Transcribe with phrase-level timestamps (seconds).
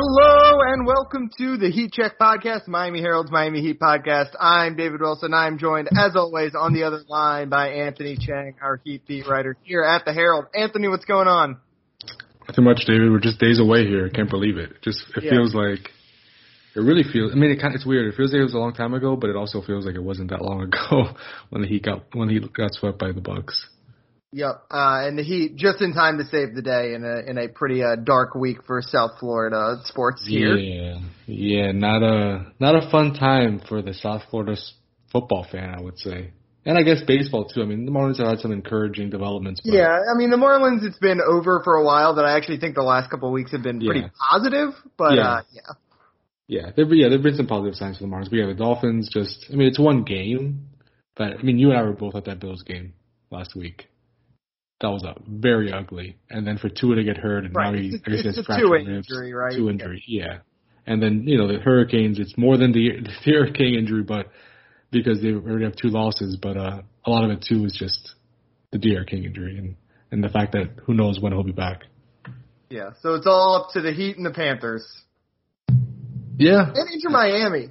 [0.00, 4.28] Hello and welcome to the Heat Check Podcast, Miami Herald's Miami Heat Podcast.
[4.38, 5.34] I'm David Wilson.
[5.34, 9.56] I'm joined, as always, on the other line by Anthony Chiang, our Heat beat writer
[9.64, 10.44] here at the Herald.
[10.54, 11.58] Anthony, what's going on?
[12.46, 13.10] Not too much, David.
[13.10, 14.06] We're just days away here.
[14.06, 14.70] I can't believe it.
[14.70, 15.30] it just it yeah.
[15.32, 15.90] feels like
[16.76, 17.32] it really feels.
[17.32, 18.06] I mean, it kind of, it's weird.
[18.06, 20.04] It feels like it was a long time ago, but it also feels like it
[20.04, 21.08] wasn't that long ago
[21.50, 23.66] when the Heat got when he got swept by the Bucks.
[24.30, 27.38] Yep, uh, and the Heat just in time to save the day in a in
[27.38, 30.54] a pretty uh, dark week for South Florida sports here.
[30.54, 34.56] Yeah, yeah, not a not a fun time for the South Florida
[35.10, 36.32] football fan, I would say,
[36.66, 37.62] and I guess baseball too.
[37.62, 39.62] I mean, the Marlins have had some encouraging developments.
[39.64, 39.72] But...
[39.72, 42.16] Yeah, I mean, the Marlins it's been over for a while.
[42.16, 44.08] That I actually think the last couple of weeks have been pretty yeah.
[44.30, 45.22] positive, but yeah.
[45.22, 45.60] Uh, yeah.
[46.48, 48.28] Yeah, there yeah there've been some positive signs for the Marlins.
[48.28, 50.68] But yeah, the Dolphins just I mean it's one game,
[51.16, 52.92] but I mean you and I were both at that Bills game
[53.30, 53.88] last week
[54.80, 56.16] that was a very ugly.
[56.30, 57.72] And then for Tua to get hurt, and right.
[57.72, 59.54] now he I guess it's, it's fractured ribs, injury, right?
[59.54, 60.24] two injury, yeah.
[60.24, 60.38] yeah.
[60.86, 62.90] And then you know the Hurricanes, it's more than the
[63.24, 64.28] the Hurricane injury, but
[64.90, 68.14] because they already have two losses, but uh, a lot of it too is just
[68.72, 69.76] the D'Eriq King injury and
[70.10, 71.82] and the fact that who knows when he'll be back.
[72.70, 74.86] Yeah, so it's all up to the Heat and the Panthers.
[76.38, 77.70] Yeah, and Inter Miami.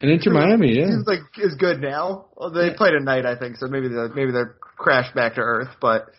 [0.00, 2.26] And Inter Miami, yeah, seems like is good now.
[2.36, 2.76] Well, they yeah.
[2.76, 5.68] played a night, I think, so maybe they maybe they're crashed back to earth.
[5.80, 6.10] But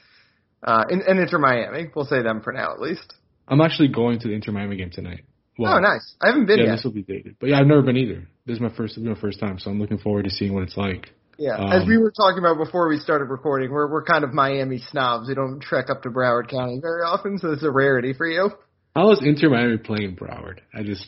[0.66, 1.90] uh, and, and Inter Miami.
[1.96, 3.14] We'll say them for now at least.
[3.48, 5.24] I'm actually going to the Inter Miami game tonight.
[5.58, 6.16] Well, oh, nice.
[6.22, 6.72] I haven't been yeah, yet.
[6.74, 8.28] this will be dated, but yeah, I've never been either.
[8.46, 10.76] This is my first, my first time, so I'm looking forward to seeing what it's
[10.76, 11.12] like.
[11.38, 14.34] Yeah, um, as we were talking about before we started recording, we're we're kind of
[14.34, 15.28] Miami snobs.
[15.28, 18.52] We don't trek up to Broward County very often, so it's a rarity for you.
[18.96, 20.60] How is Inter Miami playing Broward?
[20.74, 21.08] I just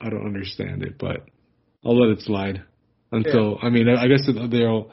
[0.00, 1.26] I don't understand it, but
[1.84, 2.62] I'll let it slide
[3.12, 3.66] until yeah.
[3.66, 4.90] I mean I guess they'll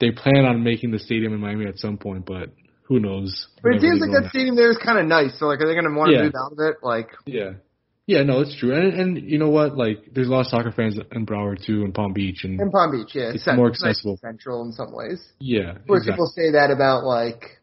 [0.00, 2.50] they plan on making the stadium in Miami at some point, but
[2.88, 3.48] who knows?
[3.62, 5.38] But it seems like that stadium there is kind of nice.
[5.38, 6.22] So like, are they going to want to yeah.
[6.24, 6.76] move out of it?
[6.82, 7.60] Like, yeah,
[8.06, 8.74] yeah, no, it's true.
[8.74, 9.76] And and you know what?
[9.76, 12.70] Like, there's a lot of soccer fans in Broward too, in Palm Beach, and in
[12.70, 15.20] Palm Beach, yeah, it's more accessible, nice central in some ways.
[15.38, 16.12] Yeah, where exactly.
[16.12, 17.60] people say that about like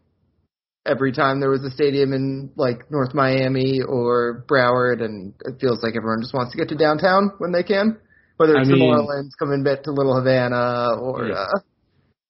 [0.86, 5.82] every time there was a stadium in like North Miami or Broward, and it feels
[5.82, 7.98] like everyone just wants to get to downtown when they can,
[8.38, 11.30] whether it's I mean, New Orleans coming back to Little Havana or.
[11.30, 11.34] Yeah.
[11.34, 11.60] Uh,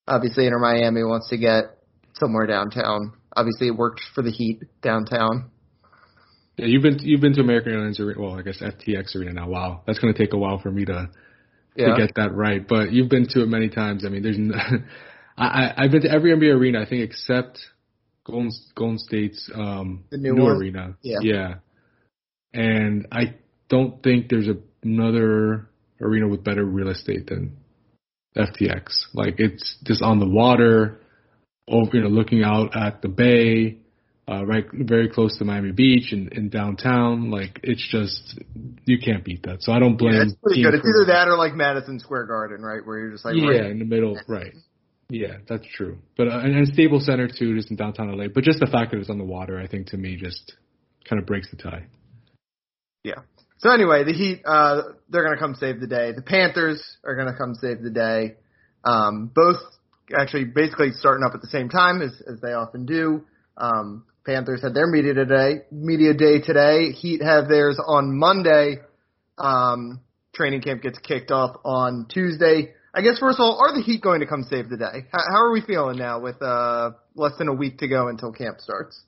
[0.07, 1.74] obviously Inter Miami wants to get
[2.19, 3.13] somewhere downtown.
[3.35, 5.51] Obviously, it worked for the Heat downtown.
[6.57, 8.21] Yeah, you've been you've been to American Airlines Arena.
[8.21, 9.49] Well, I guess FTX Arena now.
[9.49, 11.09] Wow, that's going to take a while for me to
[11.75, 11.95] yeah.
[11.95, 12.65] to get that right.
[12.65, 14.05] But you've been to it many times.
[14.05, 14.55] I mean, there's no,
[15.37, 17.59] I I've been to every NBA arena I think except
[18.25, 20.95] Golden Golden State's um the new, new arena.
[21.01, 21.17] Yeah.
[21.21, 21.53] Yeah.
[22.53, 23.35] And I
[23.67, 24.47] don't think there's
[24.81, 27.57] another arena with better real estate than
[28.37, 29.07] FTX.
[29.13, 31.01] Like it's just on the water,
[31.67, 33.77] over you know, looking out at the bay,
[34.27, 37.29] uh, right, very close to Miami Beach and in downtown.
[37.29, 38.39] Like it's just
[38.85, 39.61] you can't beat that.
[39.61, 40.13] So I don't blame.
[40.13, 40.73] Yeah, it's pretty good.
[40.73, 43.71] It's either that or like Madison Square Garden, right, where you're just like yeah, right.
[43.71, 44.53] in the middle, right.
[45.09, 45.99] Yeah, that's true.
[46.17, 48.25] But uh, and, and Staples Center too, just in downtown LA.
[48.33, 50.53] But just the fact that it's on the water, I think to me just
[51.07, 51.85] kind of breaks the tie.
[53.03, 53.21] Yeah.
[53.57, 56.11] So anyway, the Heat, uh, they're going to come save the day.
[56.11, 58.35] The Panthers are going to come save the day.
[58.83, 59.57] Um, both
[60.17, 63.23] actually basically starting up at the same time as, as they often do.
[63.57, 66.91] Um, Panthers had their media today, media day today.
[66.91, 68.77] Heat have theirs on Monday.
[69.37, 70.01] Um,
[70.33, 72.73] training camp gets kicked off on Tuesday.
[72.93, 75.05] I guess first of all, are the Heat going to come save the day?
[75.11, 78.31] How, how are we feeling now with uh, less than a week to go until
[78.31, 78.99] camp starts?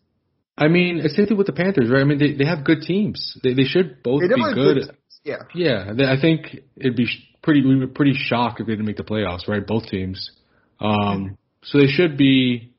[0.58, 2.02] I mean, it's same thing with the Panthers, right?
[2.02, 3.38] I mean, they they have good teams.
[3.44, 4.88] They they should both they be good.
[4.88, 5.94] good yeah, yeah.
[5.94, 7.08] They, I think it'd be
[7.44, 9.66] pretty we were pretty shocked if they didn't make the playoffs, right?
[9.66, 10.32] Both teams.
[10.80, 12.74] Um, so they should be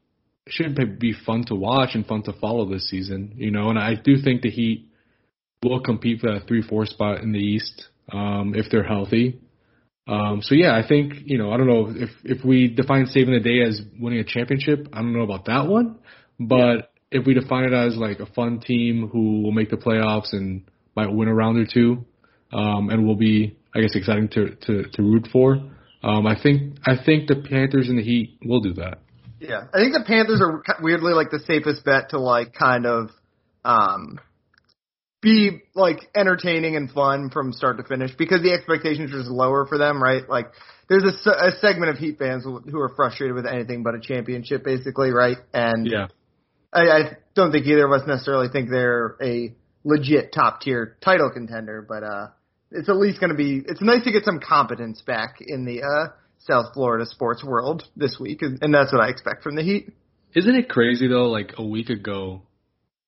[0.49, 3.69] should be fun to watch and fun to follow this season, you know.
[3.69, 4.89] And I do think the Heat
[5.63, 9.41] will compete for that three four spot in the East um, if they're healthy.
[10.07, 13.35] Um, so yeah, I think you know I don't know if if we define saving
[13.35, 15.99] the day as winning a championship, I don't know about that one,
[16.41, 20.33] but if we define it as like a fun team who will make the playoffs
[20.33, 22.05] and might win a round or two,
[22.53, 25.59] um, and will be, I guess, exciting to to, to root for.
[26.03, 29.01] Um, I think I think the Panthers and the Heat will do that.
[29.41, 33.11] Yeah, I think the Panthers are weirdly like the safest bet to like kind of
[33.65, 34.21] um,
[35.21, 39.67] be like entertaining and fun from start to finish because the expectations are just lower
[39.67, 40.29] for them, right?
[40.29, 40.47] Like
[40.89, 44.65] there's a, a segment of Heat fans who are frustrated with anything but a championship,
[44.65, 45.37] basically, right?
[45.53, 46.07] And yeah.
[46.73, 47.01] I, I
[47.35, 49.55] don't think either of us necessarily think they're a
[49.85, 52.29] legit top tier title contender, but uh,
[52.71, 53.63] it's at least going to be.
[53.67, 58.19] It's nice to get some competence back in the uh, South Florida sports world this
[58.21, 59.93] week, and, and that's what I expect from the Heat.
[60.35, 61.29] Isn't it crazy though?
[61.29, 62.43] Like a week ago,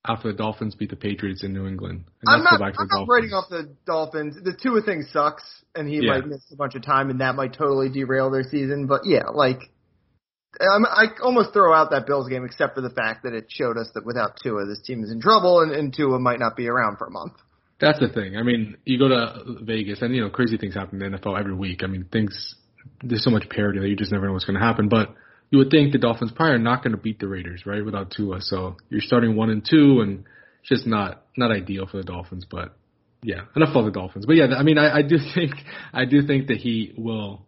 [0.04, 2.04] after the Dolphins beat the Patriots in New England.
[2.26, 4.36] I'm not, I'm not writing off the Dolphins.
[4.42, 6.12] The Tua thing sucks, and he yeah.
[6.12, 8.86] might miss a bunch of time, and that might totally derail their season.
[8.86, 9.58] But yeah, like
[10.58, 13.76] I'm, I almost throw out that Bills game, except for the fact that it showed
[13.76, 16.68] us that without Tua, this team is in trouble, and, and Tua might not be
[16.68, 17.34] around for a month.
[17.80, 18.36] That's the thing.
[18.36, 21.38] I mean, you go to Vegas, and you know, crazy things happen in the NFL
[21.38, 21.82] every week.
[21.82, 22.54] I mean, things
[23.02, 24.88] there's so much parity that you just never know what's going to happen.
[24.88, 25.14] But
[25.50, 28.12] you would think the Dolphins probably are not going to beat the Raiders, right, without
[28.14, 28.40] Tua.
[28.40, 30.24] So you're starting one and two, and
[30.60, 32.46] it's just not not ideal for the Dolphins.
[32.48, 32.76] But
[33.22, 34.26] yeah, enough of the Dolphins.
[34.26, 35.52] But yeah, I mean, I, I do think
[35.92, 37.46] I do think that he will,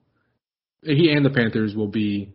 [0.83, 2.33] he and the Panthers will be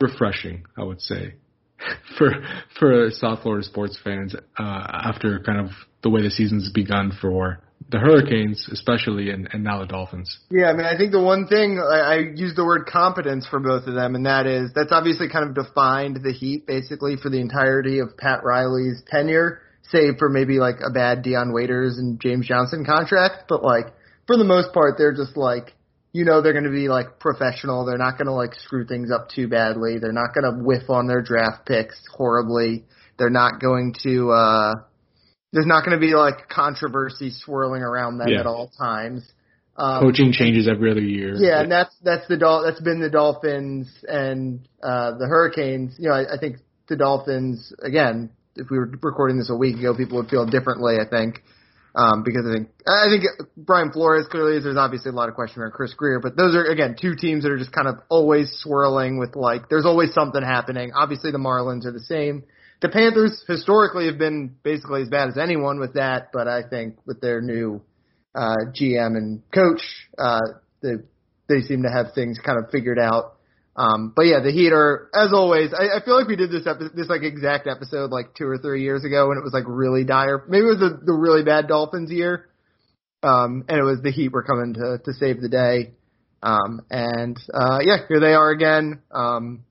[0.00, 0.64] refreshing.
[0.78, 1.34] I would say
[2.18, 2.30] for
[2.78, 5.70] for South Florida sports fans uh, after kind of
[6.02, 10.38] the way the season's begun for the Hurricanes, especially, and, and now the Dolphins.
[10.50, 13.58] Yeah, I mean, I think the one thing I, I use the word competence for
[13.58, 17.30] both of them, and that is that's obviously kind of defined the Heat basically for
[17.30, 19.60] the entirety of Pat Riley's tenure,
[19.90, 23.44] save for maybe like a bad Dion Waiters and James Johnson contract.
[23.48, 23.86] But like
[24.26, 25.74] for the most part, they're just like
[26.12, 27.84] you know they're going to be like professional.
[27.84, 29.98] They're not going to like screw things up too badly.
[29.98, 32.84] They're not going to whiff on their draft picks horribly.
[33.18, 34.30] They're not going to.
[34.30, 34.74] uh
[35.52, 38.40] there's not going to be like controversy swirling around them yeah.
[38.40, 39.28] at all times.
[39.76, 41.34] Um, Coaching changes every other year.
[41.36, 45.96] Yeah, and that's that's the Dol- that's been the Dolphins and uh, the Hurricanes.
[45.98, 46.56] You know, I, I think
[46.88, 48.30] the Dolphins again.
[48.56, 50.96] If we were recording this a week ago, people would feel differently.
[51.00, 51.42] I think
[51.94, 53.24] um, because I think I think
[53.56, 54.64] Brian Flores clearly is.
[54.64, 57.42] There's obviously a lot of question around Chris Grier, but those are again two teams
[57.44, 60.92] that are just kind of always swirling with like there's always something happening.
[60.94, 62.44] Obviously, the Marlins are the same
[62.80, 66.96] the Panthers historically have been basically as bad as anyone with that, but I think
[67.06, 67.82] with their new
[68.34, 69.82] uh, GM and coach,
[70.18, 70.40] uh,
[70.82, 70.94] they
[71.48, 73.36] they seem to have things kind of figured out.
[73.76, 76.66] Um, but yeah, the Heat are, as always, I, I feel like we did this
[76.66, 79.64] episode, this like exact episode like two or three years ago when it was like
[79.66, 80.44] really dire.
[80.48, 82.48] Maybe it was the, the really bad Dolphins year.
[83.22, 85.92] Um, and it was the Heat were coming to, to save the day.
[86.42, 89.02] Um, and, uh, yeah, here they are again.
[89.10, 89.64] Um,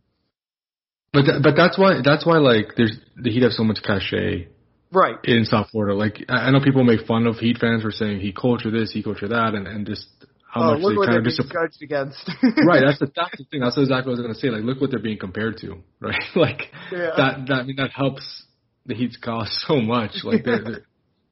[1.11, 4.47] but th- but that's why that's why like there's the Heat have so much cachet,
[4.91, 5.15] right?
[5.23, 8.31] In South Florida, like I know people make fun of Heat fans for saying he
[8.31, 10.05] culture this, he culture that, and and just
[10.49, 12.31] how oh, much look they what kind they're of being judged against.
[12.65, 13.61] right, that's the that's the thing.
[13.61, 14.49] That's exactly what I was gonna say.
[14.49, 16.23] Like, look what they're being compared to, right?
[16.35, 17.11] like yeah.
[17.17, 18.43] that that I mean that helps
[18.85, 20.23] the Heat's cause so much.
[20.23, 20.85] Like they're, they're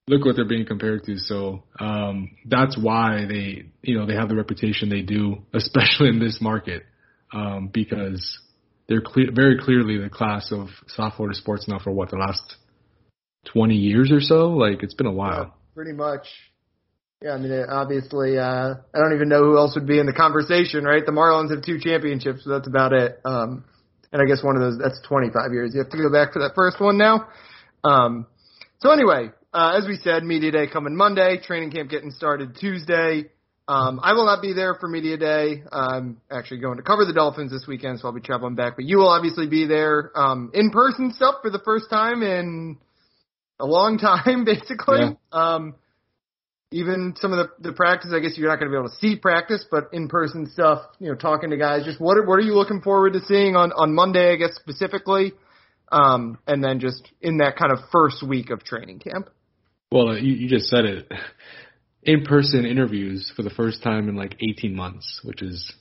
[0.08, 1.18] look what they're being compared to.
[1.18, 6.20] So um, that's why they, you know, they have the reputation they do, especially in
[6.20, 6.84] this market,
[7.34, 8.40] um, because
[8.88, 12.56] they're clear, very clearly the class of South Florida sports now for what the last
[13.46, 14.50] twenty years or so.
[14.50, 15.46] Like it's been a while.
[15.46, 16.28] Yeah, pretty much.
[17.22, 20.14] Yeah, I mean, obviously, uh, I don't even know who else would be in the
[20.14, 21.04] conversation, right?
[21.04, 23.20] The Marlins have two championships, so that's about it.
[23.26, 23.66] Um,
[24.12, 25.72] and I guess one of those, that's 25 years.
[25.74, 27.28] You have to go back for that first one now.
[27.84, 28.28] Um,
[28.80, 33.26] so anyway, uh, as we said, media day coming Monday, training camp getting started Tuesday.
[33.68, 35.64] Um, I will not be there for media day.
[35.72, 38.76] I'm actually going to cover the Dolphins this weekend, so I'll be traveling back.
[38.76, 42.78] But you will obviously be there um, in person stuff for the first time in
[43.60, 45.00] a long time, basically.
[45.00, 45.14] Yeah.
[45.32, 45.74] Um,
[46.72, 48.96] even some of the, the practice, I guess you're not going to be able to
[48.96, 51.86] see practice, but in person stuff, you know, talking to guys.
[51.86, 54.56] Just what are, what are you looking forward to seeing on on Monday, I guess
[54.56, 55.34] specifically,
[55.92, 59.30] um, and then just in that kind of first week of training camp.
[59.92, 61.12] Well, you, you just said it
[62.04, 65.74] in-person interviews for the first time in like 18 months, which is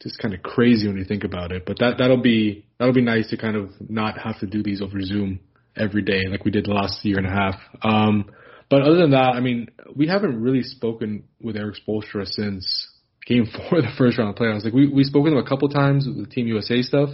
[0.00, 1.64] just kind of crazy when you think about it.
[1.66, 4.80] But that that'll be that'll be nice to kind of not have to do these
[4.80, 5.40] over Zoom
[5.76, 7.54] every day like we did the last year and a half.
[7.82, 8.30] Um,
[8.70, 12.88] but other than that, I mean, we haven't really spoken with Erik Spoelstra since
[13.26, 14.64] Game Four of the first round of playoffs.
[14.64, 17.10] Like we we spoke with him a couple times with the Team USA stuff,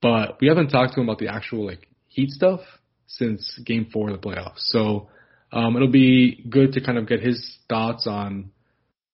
[0.00, 2.60] but we haven't talked to him about the actual like Heat stuff
[3.06, 4.58] since Game Four of the playoffs.
[4.58, 5.08] So
[5.52, 8.50] um, it'll be good to kind of get his thoughts on,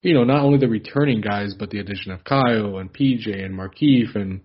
[0.02, 3.58] you know, not only the returning guys, but the addition of Kyle and PJ and
[3.58, 4.40] Markieff and,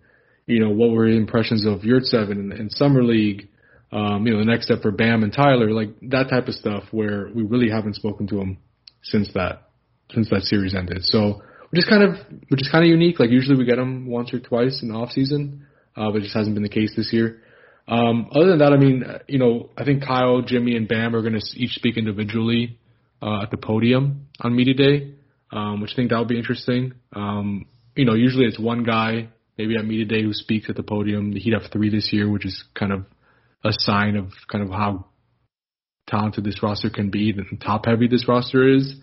[0.48, 3.48] you know, what were his impressions of Yurtseven in, in Summer League,
[3.94, 6.86] um, you know, the next step for Bam and Tyler, like that type of stuff
[6.90, 8.58] where we really haven't spoken to him
[9.04, 9.70] since that,
[10.12, 11.04] since that series ended.
[11.04, 12.16] So, which is kind of,
[12.50, 13.20] which is kind of unique.
[13.20, 16.22] Like usually we get them once or twice in the off season, uh, but it
[16.22, 17.42] just hasn't been the case this year.
[17.88, 21.22] Um, other than that, I mean, you know, I think Kyle, Jimmy, and Bam are
[21.22, 22.80] going to each speak individually
[23.22, 25.14] uh, at the podium on media day,
[25.52, 26.94] um, which I think that will be interesting.
[27.16, 30.84] Um, you know, usually it's one guy, maybe at media day, who speaks at the
[30.84, 31.32] podium.
[31.34, 33.06] He'd have three this year, which is kind of
[33.64, 35.06] a sign of kind of how
[36.08, 38.96] talented this roster can be, the top heavy this roster is.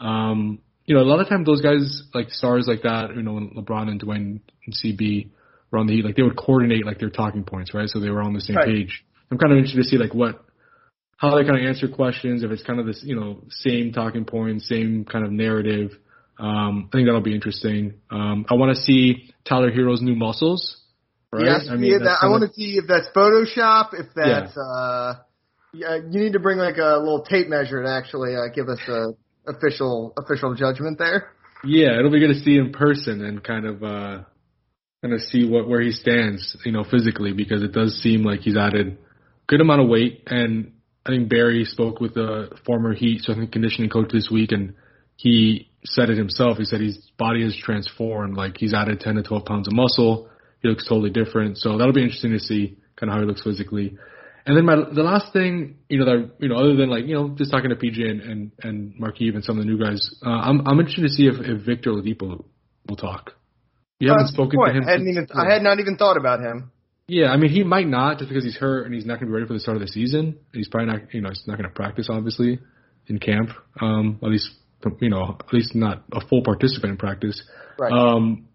[0.00, 3.34] Um, you know, a lot of times those guys, like stars like that, you know,
[3.34, 5.28] when LeBron and Dwyane and CB
[5.70, 7.88] were on the Heat, like they would coordinate like their talking points, right?
[7.88, 8.66] So they were on the same right.
[8.66, 9.04] page.
[9.30, 10.42] I'm kind of interested to see like what
[11.18, 14.24] how they kind of answer questions, if it's kind of this, you know, same talking
[14.24, 15.90] points, same kind of narrative.
[16.38, 17.94] Um, I think that'll be interesting.
[18.08, 20.80] Um, I want to see Tyler Herro's new muscles.
[21.32, 21.44] Right?
[21.44, 24.62] Yes, I mean, that, I want to see if that's Photoshop, if that's Yeah.
[24.62, 25.14] uh,
[25.74, 28.80] yeah, you need to bring like a little tape measure to actually uh, give us
[28.88, 29.12] a
[29.46, 31.30] official official judgment there.
[31.64, 34.22] Yeah, it'll be good to see in person and kind of uh
[35.02, 38.40] kind of see what where he stands, you know, physically because it does seem like
[38.40, 38.98] he's added
[39.46, 40.72] good amount of weight and
[41.04, 44.74] I think Barry spoke with the former Heat strength and conditioning coach this week and
[45.16, 46.58] he said it himself.
[46.58, 50.28] He said his body has transformed, like he's added 10 to 12 pounds of muscle.
[50.62, 51.58] He looks totally different.
[51.58, 53.96] So that'll be interesting to see kind of how he looks physically.
[54.46, 57.14] And then my the last thing, you know, that you know, other than like you
[57.14, 60.14] know, just talking to PJ and and, and Markieff and some of the new guys,
[60.24, 62.44] uh, I'm I'm interested to see if, if Victor Oladipo
[62.88, 63.32] will talk.
[64.00, 64.88] You haven't That's a good spoken to him.
[64.88, 66.72] I hadn't even I had not even thought about him.
[67.08, 69.26] Yeah, I mean, he might not just because he's hurt and he's not going to
[69.26, 70.38] be ready for the start of the season.
[70.52, 72.58] He's probably not, you know, he's not going to practice obviously
[73.06, 73.48] in camp.
[73.80, 74.50] Um, at least,
[75.00, 77.42] you know, at least not a full participant in practice.
[77.78, 77.90] Right.
[77.90, 78.48] Um,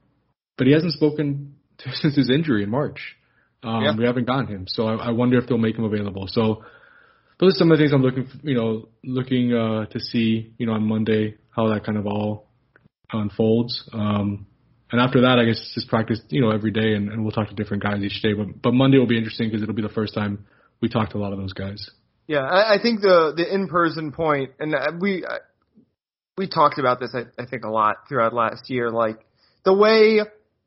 [0.55, 1.55] but he hasn't spoken
[1.93, 3.15] since his injury in March.
[3.63, 3.95] Um, Yeah.
[3.97, 6.27] we haven't gotten him, so I, I wonder if they'll make him available.
[6.27, 6.63] So
[7.39, 10.53] those are some of the things I'm looking, for, you know, looking uh, to see,
[10.57, 12.47] you know, on Monday how that kind of all
[13.11, 13.89] unfolds.
[13.93, 14.47] Um,
[14.91, 17.49] and after that, I guess just practice, you know, every day, and, and we'll talk
[17.49, 18.33] to different guys each day.
[18.33, 20.45] But but Monday will be interesting because it'll be the first time
[20.81, 21.89] we talk to a lot of those guys.
[22.27, 25.39] Yeah, I, I think the the in person point, and uh, we uh,
[26.37, 28.91] we talked about this, I, I think, a lot throughout last year.
[28.91, 29.19] Like
[29.65, 30.19] the way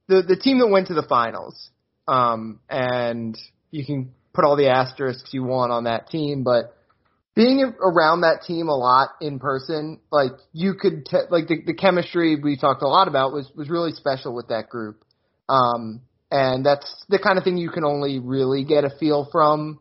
[0.08, 1.70] the the team that went to the finals,
[2.08, 3.38] um, and
[3.70, 6.76] you can put all the asterisks you want on that team, but
[7.34, 11.74] being around that team a lot in person, like you could te- like the the
[11.74, 15.02] chemistry we talked a lot about was was really special with that group.
[15.48, 19.78] Um, and that's the kind of thing you can only really get a feel from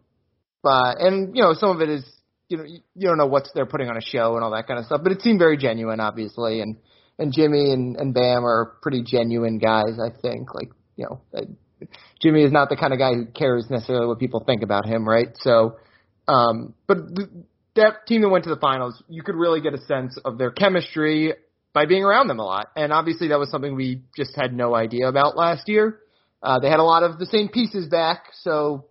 [0.65, 2.03] uh, and you know, some of it is
[2.49, 4.79] you know you don't know what they're putting on a show and all that kind
[4.79, 6.61] of stuff, but it seemed very genuine, obviously.
[6.61, 6.77] And
[7.17, 10.53] and Jimmy and and Bam are pretty genuine guys, I think.
[10.53, 11.87] Like you know, uh,
[12.21, 15.07] Jimmy is not the kind of guy who cares necessarily what people think about him,
[15.07, 15.29] right?
[15.35, 15.77] So,
[16.27, 17.29] um, but th-
[17.75, 20.51] that team that went to the finals, you could really get a sense of their
[20.51, 21.33] chemistry
[21.73, 22.67] by being around them a lot.
[22.75, 25.99] And obviously, that was something we just had no idea about last year.
[26.41, 28.85] Uh, they had a lot of the same pieces back, so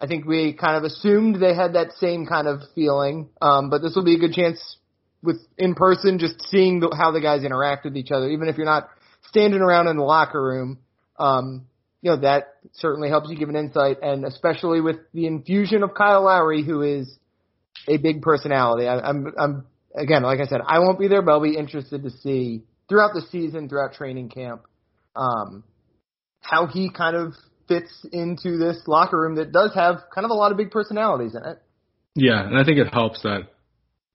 [0.00, 3.28] I think we kind of assumed they had that same kind of feeling.
[3.40, 4.76] Um, but this will be a good chance
[5.22, 8.56] with in person, just seeing the, how the guys interact with each other, even if
[8.56, 8.88] you're not
[9.28, 10.78] standing around in the locker room.
[11.18, 11.66] Um,
[12.02, 15.94] you know that certainly helps you give an insight, and especially with the infusion of
[15.94, 17.18] Kyle Lowry, who is
[17.88, 18.86] a big personality.
[18.86, 22.02] I, I'm, I'm again, like I said, I won't be there, but I'll be interested
[22.04, 24.62] to see throughout the season, throughout training camp,
[25.16, 25.64] um,
[26.40, 27.32] how he kind of
[27.66, 31.34] fits into this locker room that does have kind of a lot of big personalities
[31.34, 31.60] in it.
[32.14, 33.48] Yeah, and I think it helps that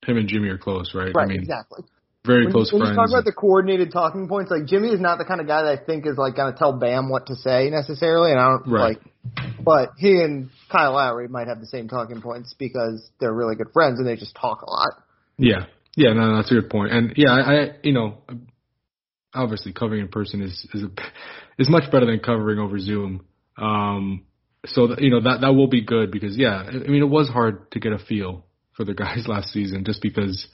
[0.05, 1.13] him and Jimmy are close, right?
[1.13, 1.84] Right, I mean, exactly.
[2.25, 2.96] very When, close when friends.
[2.98, 5.63] you talk about the coordinated talking points, like Jimmy is not the kind of guy
[5.63, 8.50] that I think is like going to tell Bam what to say necessarily, and I
[8.50, 8.98] don't Right.
[8.98, 9.01] like.
[9.63, 13.72] But he and Kyle Lowry might have the same talking points because they're really good
[13.72, 14.93] friends and they just talk a lot.
[15.38, 15.65] Yeah,
[15.96, 16.91] yeah, no, that's a good point.
[16.91, 18.17] And yeah, I, I you know,
[19.34, 20.89] obviously covering in person is is a,
[21.60, 23.25] is much better than covering over Zoom.
[23.58, 24.25] Um,
[24.65, 27.29] so that, you know that that will be good because yeah, I mean it was
[27.29, 30.48] hard to get a feel for the guys last season just because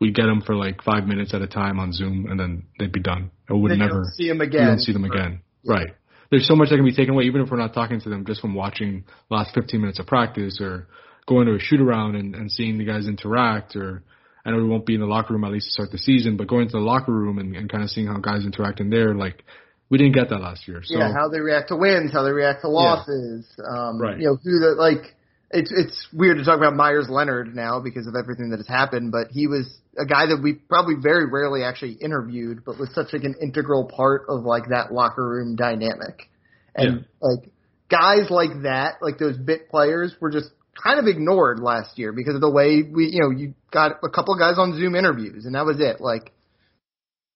[0.00, 2.92] we get them for like five minutes at a time on Zoom and then they'd
[2.92, 3.30] be done.
[3.48, 4.66] I would Then you never see you again.
[4.66, 5.42] don't see them again.
[5.64, 5.88] Right.
[6.30, 8.24] There's so much that can be taken away, even if we're not talking to them,
[8.26, 10.88] just from watching last 15 minutes of practice or
[11.28, 13.76] going to a shoot around and, and seeing the guys interact.
[13.76, 14.02] Or
[14.44, 16.36] I know we won't be in the locker room at least to start the season,
[16.36, 18.88] but going to the locker room and, and kind of seeing how guys interact in
[18.90, 19.44] there, like
[19.90, 20.80] we didn't get that last year.
[20.82, 23.46] So yeah, how they react to wins, how they react to losses.
[23.62, 24.18] Um, Right.
[24.18, 25.14] You know, who the like.
[25.52, 29.12] It's it's weird to talk about Meyers Leonard now because of everything that has happened,
[29.12, 29.66] but he was
[29.98, 33.84] a guy that we probably very rarely actually interviewed, but was such like an integral
[33.84, 36.30] part of like that locker room dynamic.
[36.74, 37.52] And like
[37.90, 40.48] guys like that, like those bit players, were just
[40.82, 44.08] kind of ignored last year because of the way we, you know, you got a
[44.08, 46.00] couple of guys on Zoom interviews, and that was it.
[46.00, 46.32] Like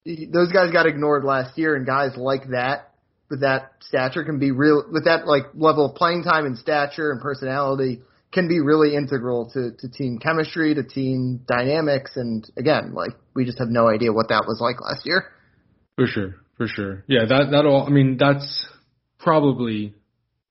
[0.06, 2.85] those guys got ignored last year, and guys like that
[3.28, 7.10] with that stature can be real with that like level of playing time and stature
[7.10, 8.00] and personality
[8.32, 13.44] can be really integral to to team chemistry, to team dynamics, and again, like we
[13.44, 15.24] just have no idea what that was like last year.
[15.96, 17.04] For sure, for sure.
[17.06, 17.86] Yeah, that that all.
[17.86, 18.66] I mean, that's
[19.18, 19.94] probably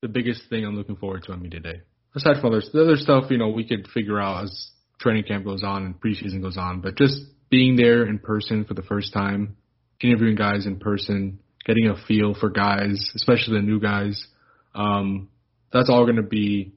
[0.01, 1.81] the biggest thing I'm looking forward to on me today.
[2.15, 5.45] Aside from other the other stuff, you know, we could figure out as training camp
[5.45, 6.81] goes on and preseason goes on.
[6.81, 9.57] But just being there in person for the first time,
[10.01, 14.25] interviewing guys in person, getting a feel for guys, especially the new guys,
[14.73, 15.29] um,
[15.73, 16.73] that's all going to be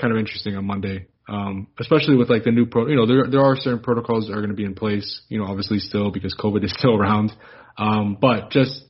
[0.00, 1.06] kind of interesting on Monday.
[1.28, 4.32] Um, especially with like the new pro, you know, there there are certain protocols that
[4.32, 7.32] are going to be in place, you know, obviously still because COVID is still around.
[7.76, 8.82] Um, but just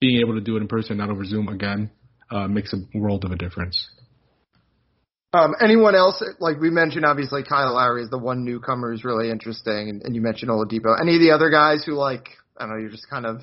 [0.00, 1.90] being able to do it in person, not over Zoom again,
[2.30, 3.88] uh, makes a world of a difference.
[5.32, 6.22] Um, anyone else?
[6.40, 10.14] Like we mentioned, obviously Kyle Lowry is the one newcomer who's really interesting, and, and
[10.14, 11.00] you mentioned Oladipo.
[11.00, 13.40] Any of the other guys who like I don't know, you're just kind of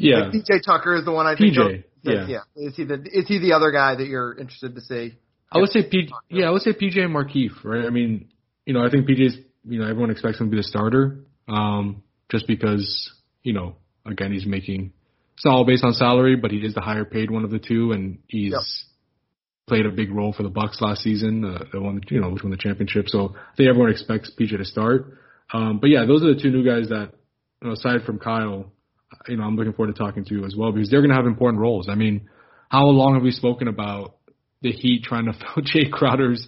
[0.00, 1.56] Yeah, like PJ Tucker is the one I think.
[1.56, 2.26] PJ, yeah.
[2.26, 2.40] yeah.
[2.56, 5.14] Is he the is he the other guy that you're interested to see?
[5.52, 7.84] I would say P, yeah, I would say PJ and Markieff, right?
[7.84, 8.28] I mean,
[8.66, 12.02] you know, I think PJ's, you know, everyone expects him to be the starter, um,
[12.30, 13.74] just because, you know,
[14.06, 14.92] again, he's making,
[15.34, 17.58] it's not all based on salary, but he is the higher paid one of the
[17.58, 18.60] two, and he's Yep.
[19.66, 22.44] played a big role for the Bucks last season, uh, the one, you know, which
[22.44, 23.08] won the championship.
[23.08, 25.18] So I think everyone expects PJ to start.
[25.52, 27.12] Um, but yeah, those are the two new guys that,
[27.60, 28.70] you know, aside from Kyle,
[29.28, 31.16] you know, I'm looking forward to talking to you as well because they're going to
[31.16, 31.88] have important roles.
[31.88, 32.28] I mean,
[32.68, 34.16] how long have we spoken about
[34.62, 36.46] the Heat trying to fill Jae Crowder's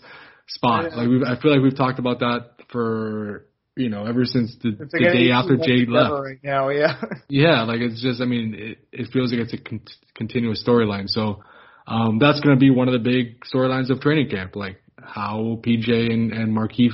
[0.49, 0.97] spot?
[0.97, 4.73] Like we've, I feel like we've talked about that for you know ever since the,
[4.73, 6.23] the day after 18 Jae left.
[6.23, 7.01] Right now, yeah.
[7.29, 11.09] Yeah, like it's just, I mean, it, it feels like it's a con- continuous storyline.
[11.09, 11.43] So
[11.87, 15.59] um, that's going to be one of the big storylines of training camp, like how
[15.67, 16.93] PJ and, and Markieff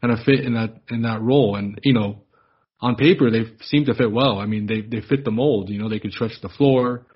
[0.00, 1.56] kind of fit in that in that role.
[1.56, 2.22] And you know,
[2.80, 4.38] on paper they seem to fit well.
[4.38, 5.68] I mean, they they fit the mold.
[5.68, 7.06] You know, they can stretch the floor.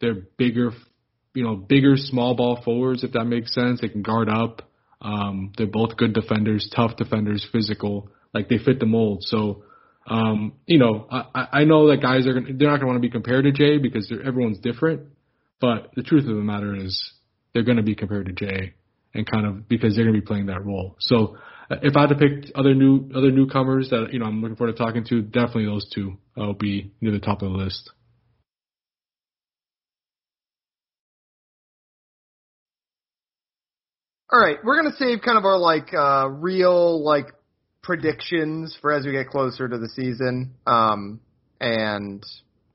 [0.00, 0.72] They're bigger,
[1.34, 3.80] you know, bigger small ball forwards if that makes sense.
[3.80, 4.62] They can guard up.
[5.00, 8.10] Um, they're both good defenders, tough defenders, physical.
[8.34, 9.22] Like they fit the mold.
[9.22, 9.64] So
[10.08, 13.06] um, you know, I, I know that guys are gonna, they're not gonna want to
[13.06, 15.02] be compared to Jae because everyone's different.
[15.60, 17.12] But the truth of the matter is,
[17.52, 18.72] they're gonna be compared to Jae,
[19.14, 20.96] and kind of because they're gonna be playing that role.
[21.00, 21.38] So
[21.70, 24.76] if I had to pick other new other newcomers that you know I'm looking forward
[24.76, 27.90] to talking to, definitely those two uh, will be near the top of the list.
[34.32, 37.26] All right, we're gonna save kind of our like uh real like
[37.82, 40.54] predictions for as we get closer to the season.
[40.66, 41.20] Um,
[41.60, 42.24] and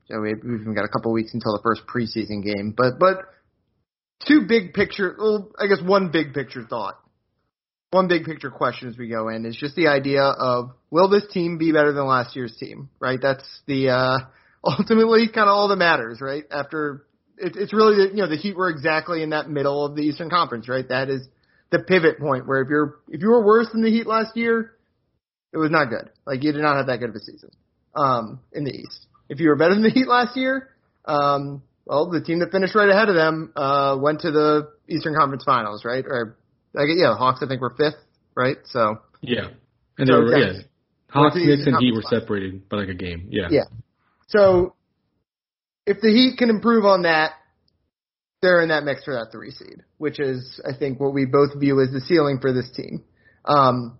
[0.08, 2.98] you know, we, we've even got a couple weeks until the first preseason game, but
[2.98, 3.18] but
[4.26, 5.14] two big picture.
[5.18, 6.98] Well, I guess one big picture thought,
[7.92, 11.24] one big picture question as we go in is just the idea of will this
[11.30, 12.88] team be better than last year's team?
[12.98, 14.18] Right, that's the uh
[14.64, 16.20] ultimately kind of all that matters.
[16.20, 17.04] Right, after
[17.36, 20.30] it, it's really you know the Heat were exactly in that middle of the Eastern
[20.30, 20.68] Conference.
[20.68, 21.28] Right, that is
[21.70, 24.72] the pivot point where if you're if you were worse than the Heat last year,
[25.52, 26.08] it was not good.
[26.26, 27.50] Like you did not have that good of a season
[27.94, 29.06] um, in the East.
[29.28, 30.70] If you were better than the Heat last year,
[31.04, 35.14] um, well, the team that finished right ahead of them uh, went to the Eastern
[35.14, 36.04] Conference Finals, right?
[36.06, 36.36] Or
[36.76, 38.00] I get, yeah, the Hawks I think were fifth,
[38.34, 38.56] right?
[38.64, 39.48] So Yeah,
[39.98, 40.52] and So they were yeah,
[41.10, 43.28] Hawks, Knicks, and Heat were separated by like a game.
[43.30, 43.64] Yeah, Yeah.
[44.28, 44.74] so
[45.86, 47.32] if the Heat can improve on that,
[48.40, 51.58] they're in that mix for that three seed, which is I think what we both
[51.58, 53.04] view as the ceiling for this team.
[53.44, 53.98] Um,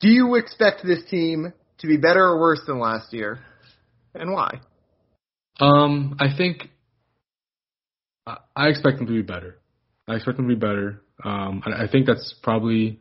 [0.00, 3.38] do you expect this team to be better or worse than last year,
[4.14, 4.60] and why?
[5.60, 6.70] Um, I think
[8.26, 9.58] I expect them to be better.
[10.08, 11.02] I expect them to be better.
[11.24, 13.00] Um, I, I think that's probably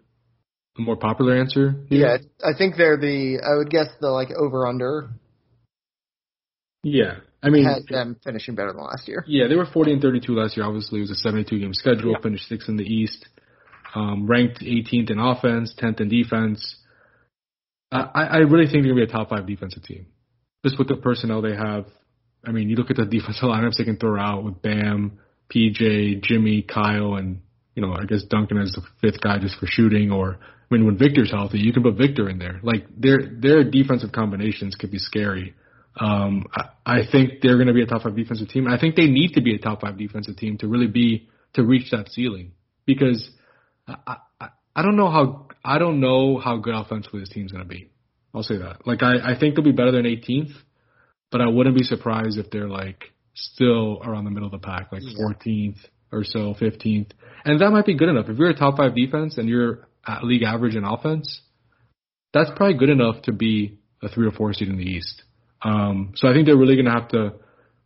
[0.75, 1.75] the more popular answer.
[1.89, 1.99] here.
[1.99, 5.09] Yeah, I think they're the I would guess the like over under
[6.83, 7.17] Yeah.
[7.43, 9.23] I mean, has them finishing better than last year.
[9.27, 10.65] yeah, they were 40 and 32 last year.
[10.65, 12.13] Obviously, it was a 72 game schedule.
[12.13, 12.19] Yeah.
[12.23, 13.27] Finished sixth in the East.
[13.93, 16.75] Um, ranked 18th in offense, 10th in defense.
[17.91, 20.07] I, I I really think they're gonna be a top five defensive team.
[20.65, 21.85] Just with the personnel they have.
[22.45, 25.19] I mean, you look at the defensive lineups they can throw out with Bam,
[25.53, 27.41] PJ, Jimmy, Kyle, and
[27.75, 30.11] you know, I guess Duncan as the fifth guy just for shooting.
[30.11, 32.59] Or I mean, when Victor's healthy, you can put Victor in there.
[32.63, 35.53] Like their their defensive combinations could be scary.
[35.97, 38.67] Um, I, I think they're going to be a top five defensive team.
[38.67, 41.63] I think they need to be a top five defensive team to really be to
[41.63, 42.51] reach that ceiling
[42.85, 43.29] because
[43.87, 47.63] I, I, I don't know how I don't know how good offensively this team's going
[47.63, 47.89] to be.
[48.33, 48.85] I'll say that.
[48.85, 50.51] Like I, I think they'll be better than 18th,
[51.31, 54.91] but I wouldn't be surprised if they're like still around the middle of the pack,
[54.91, 55.85] like Yeah.
[56.15, 57.11] 14th or so, 15th,
[57.43, 58.27] and that might be good enough.
[58.29, 61.41] If you're a top five defense and you're at league average in offense,
[62.33, 65.23] that's probably good enough to be a three or four seed in the East.
[65.61, 67.33] Um, so I think they're really going to have to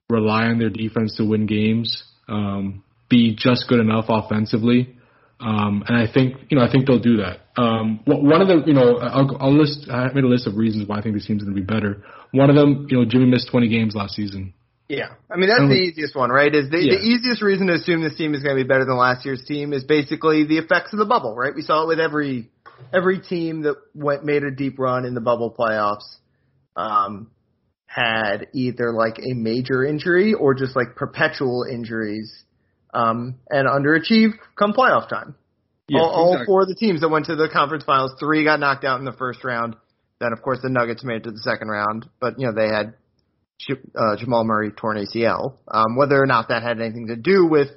[0.09, 4.95] rely on their defense to win games, um, be just good enough offensively.
[5.39, 7.39] Um, and I think, you know, I think they'll do that.
[7.61, 10.87] Um, one of the, you know, I'll, I'll list, I made a list of reasons
[10.87, 12.03] why I think this team's going to be better.
[12.31, 14.53] One of them, you know, Jimmy missed 20 games last season.
[14.89, 16.53] Yeah, I mean that's the easiest one, right?
[16.53, 16.95] Is the, Yeah.
[16.95, 19.45] the easiest reason to assume this team is going to be better than last year's
[19.45, 21.53] team is basically the effects of the bubble, right?
[21.53, 22.49] We saw it with every
[22.91, 26.15] every team that went made a deep run in the bubble playoffs.
[26.75, 27.29] Um,
[27.85, 32.43] had either like a major injury or just like perpetual injuries,
[32.93, 35.35] um, and underachieved come playoff time.
[35.87, 38.59] Yeah, all, all four of the teams that went to the conference finals, three got
[38.59, 39.75] knocked out in the first round.
[40.19, 42.67] Then, of course, the Nuggets made it to the second round, but you know they
[42.67, 42.93] had
[43.69, 45.57] uh, Jamal Murray torn ACL.
[45.67, 47.69] Um, whether or not that had anything to do with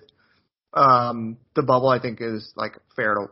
[0.74, 3.26] um, the bubble, I think is like fair to.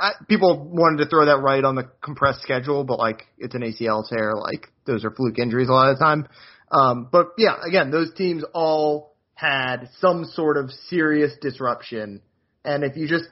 [0.00, 3.62] I, people wanted to throw that right on the compressed schedule, but like it's an
[3.62, 6.28] ACL tear, like those are fluke injuries a lot of the time.
[6.70, 12.22] Um, but yeah, again, those teams all had some sort of serious disruption,
[12.64, 13.24] and if you just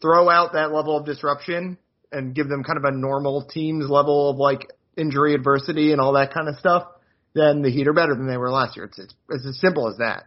[0.00, 1.78] throw out that level of disruption
[2.12, 6.12] and give them kind of a normal team's level of like injury adversity and all
[6.12, 6.86] that kind of stuff,
[7.34, 8.86] then the Heat are better than they were last year.
[8.86, 10.24] It's it's, it's as simple as that.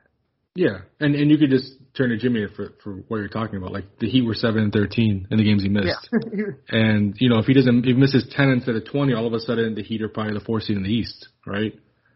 [0.56, 3.72] Yeah, and and you could just turn to Jimmy for for what you're talking about.
[3.72, 6.46] Like the Heat were seven and thirteen in the games he missed, yeah.
[6.70, 9.34] and you know if he doesn't if he misses ten instead of twenty, all of
[9.34, 11.74] a sudden the Heat are probably the fourth seed in the East, right?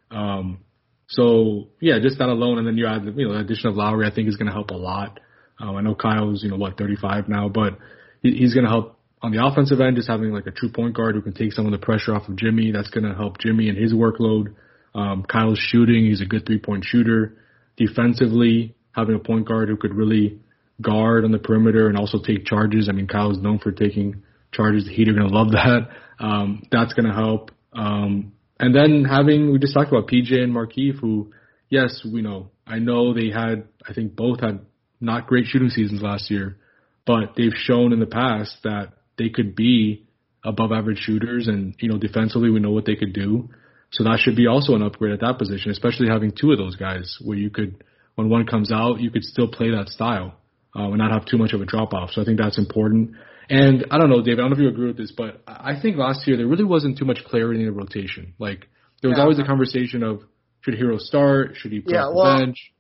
[0.10, 0.60] Um,
[1.08, 4.08] so yeah, just that alone, and then you add you know the addition of Lowry,
[4.08, 5.20] I think is going to help a lot.
[5.60, 7.78] Um, I know Kyle's you know what 35 now, but
[8.24, 10.96] he, he's going to help on the offensive end, just having like a true point
[10.96, 12.72] guard who can take some of the pressure off of Jimmy.
[12.72, 14.56] That's going to help Jimmy and his workload.
[14.94, 17.38] Um, Kyle's shooting, he's a good three point shooter.
[17.78, 20.40] Defensively, having a point guard who could really
[20.82, 22.90] guard on the perimeter and also take charges.
[22.90, 24.86] I mean, Kyle's known for taking charges.
[24.86, 25.90] The Heat are going to love that.
[26.20, 27.52] Um, that's going to help.
[27.74, 31.32] Um, and then having, we just talked about PJ and Markieff, who,
[31.70, 34.60] yes, we know, I know they had, I think both had
[35.00, 36.58] not great shooting seasons last year,
[37.06, 40.06] but they've shown in the past that they could be
[40.44, 43.50] above average shooters and, you know, defensively we know what they could do.
[43.92, 46.76] So that should be also an upgrade at that position, especially having two of those
[46.76, 47.84] guys where you could,
[48.16, 50.36] when one comes out, you could still play that style
[50.76, 52.12] uh, and not have too much of a drop off.
[52.12, 53.12] So I think that's important.
[53.50, 55.80] And I don't know, David, I don't know if you agree with this, but I
[55.82, 58.34] think last year there really wasn't too much clarity in the rotation.
[58.40, 58.68] Like
[59.02, 59.24] there was yeah.
[59.24, 60.22] always a conversation of
[60.62, 62.72] should Herro start, should he play yeah, well, the bench?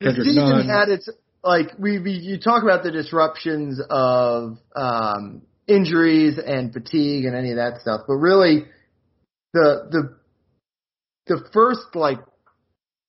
[0.00, 0.68] The season Nunn.
[0.68, 1.08] had its
[1.42, 7.50] like we, we you talk about the disruptions of um, injuries and fatigue and any
[7.50, 8.66] of that stuff, but really
[9.52, 10.16] the the
[11.26, 12.18] the first like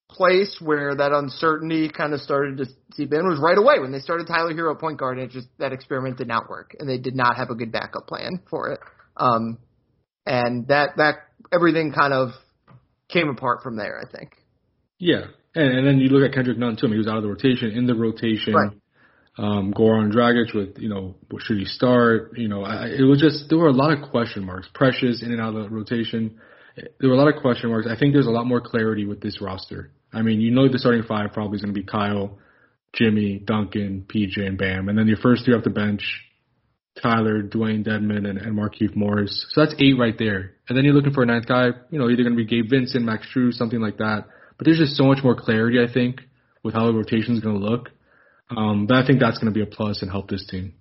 [0.09, 3.99] place where that uncertainty kind of started to seep in was right away when they
[3.99, 6.97] started Tyler Herro point guard and it just that experiment did not work and they
[6.97, 8.79] did not have a good backup plan for it.
[9.17, 9.57] Um,
[10.25, 11.15] and that that
[11.53, 12.29] everything kind of
[13.09, 14.31] came apart from there, I think.
[14.97, 16.87] Yeah, and, and then you look at Kendrick Nunn too.
[16.87, 17.71] I mean, he was out of the rotation.
[17.71, 18.71] In the rotation, right.
[19.37, 22.37] um, Goran Dragic with you know should he start?
[22.37, 24.67] You know, I, it was just there were a lot of question marks.
[24.73, 26.39] Precious in and out of the rotation.
[26.75, 27.87] There were a lot of question marks.
[27.89, 29.91] I think there's a lot more clarity with this roster.
[30.11, 32.37] I mean, you know the starting five probably is going to be Kyle,
[32.93, 36.03] Jimmy, Duncan, PJ, and Bam, and then your first three off the bench,
[37.01, 39.45] Tyler, Dewayne Dedmon, and, and Markieff Morris.
[39.51, 40.53] So that's eight right there.
[40.69, 42.69] And then you're looking for a ninth guy, you know, either going to be Gabe
[42.69, 44.25] Vincent, Max Strus, something like that.
[44.57, 46.21] But there's just so much more clarity, I think,
[46.63, 47.89] with how the rotation is going to look.
[48.49, 50.73] Um, but I think that's going to be a plus and help this team.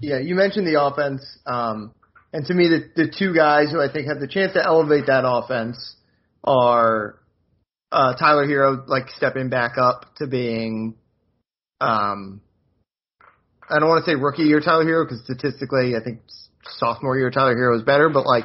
[0.00, 1.94] Yeah, you mentioned the offense, um,
[2.32, 5.06] and to me, the the two guys who I think have the chance to elevate
[5.06, 5.96] that offense
[6.44, 7.20] are
[7.92, 10.94] uh, Tyler Herro, like stepping back up to being,
[11.80, 12.40] um,
[13.68, 16.20] I don't want to say rookie year Tyler Herro because statistically, I think
[16.78, 18.44] sophomore year Tyler Herro is better, but like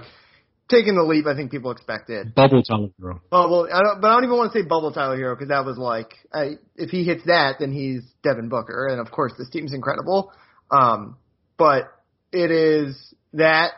[0.69, 2.27] taking the leap I think people expected.
[2.27, 3.21] It Bubble Tyler Herro.
[3.29, 5.63] Bubble, I don't, but I don't even want to say bubble Tyler Herro because that
[5.63, 9.49] was like, I, if he hits that, then he's Devin Booker, and of course this
[9.49, 10.31] team's incredible.
[10.71, 11.17] Um,
[11.57, 11.93] but
[12.31, 13.71] it is that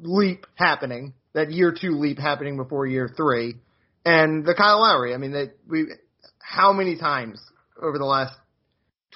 [0.00, 3.56] leap happening, that year two leap happening before year three,
[4.04, 5.14] and the Kyle Lowry.
[5.14, 5.86] I mean, that we,
[6.38, 7.40] how many times
[7.80, 8.34] over the last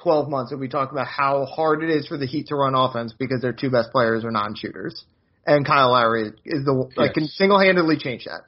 [0.03, 2.75] 12 months have we talked about how hard it is for the Heat to run
[2.75, 5.05] offense because their two best players are non-shooters?
[5.49, 6.97] and Kyle Lowry is the yes.
[6.97, 8.43] like can single handedly change that.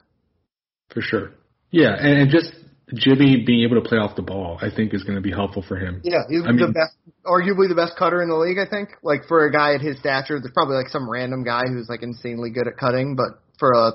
[0.93, 1.31] For sure.
[1.71, 2.53] Yeah, and, and just
[2.93, 5.63] Jimmy being able to play off the ball, I think, is going to be helpful
[5.67, 6.01] for him.
[6.03, 8.57] Yeah, he's I the mean, best, arguably the best cutter in the league.
[8.57, 11.63] I think, like for a guy at his stature, there's probably like some random guy
[11.67, 13.91] who's like insanely good at cutting, but for a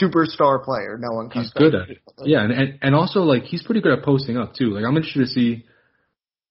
[0.00, 1.30] superstar player, no one.
[1.30, 1.98] He's good at it.
[2.24, 4.70] Yeah, and, and and also like he's pretty good at posting up too.
[4.70, 5.64] Like I'm interested to see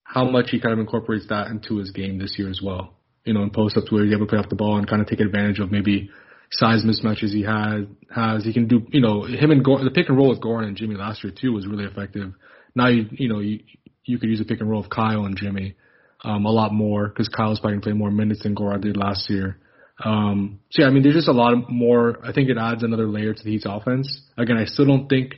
[0.04, 3.34] how much he kind of incorporates that into his game this year as well you
[3.34, 5.08] know, in post ups where he's able to play off the ball and kind of
[5.08, 6.10] take advantage of maybe
[6.58, 8.44] size mismatches he had has.
[8.44, 10.78] He can do, you know, him and Gor- the pick and roll with Goran and
[10.78, 12.34] Jimmy last year too was really effective.
[12.76, 13.60] Now you you know you
[14.04, 15.76] you could use a pick and roll of Kyle and Jimmy
[16.24, 19.30] um, a lot more because Kyle's probably gonna play more minutes than Goran did last
[19.30, 19.60] year.
[20.04, 22.20] Um, so yeah, I mean, there's just a lot more.
[22.24, 24.22] I think it adds another layer to the Heat's offense.
[24.38, 25.36] Again, I still don't think,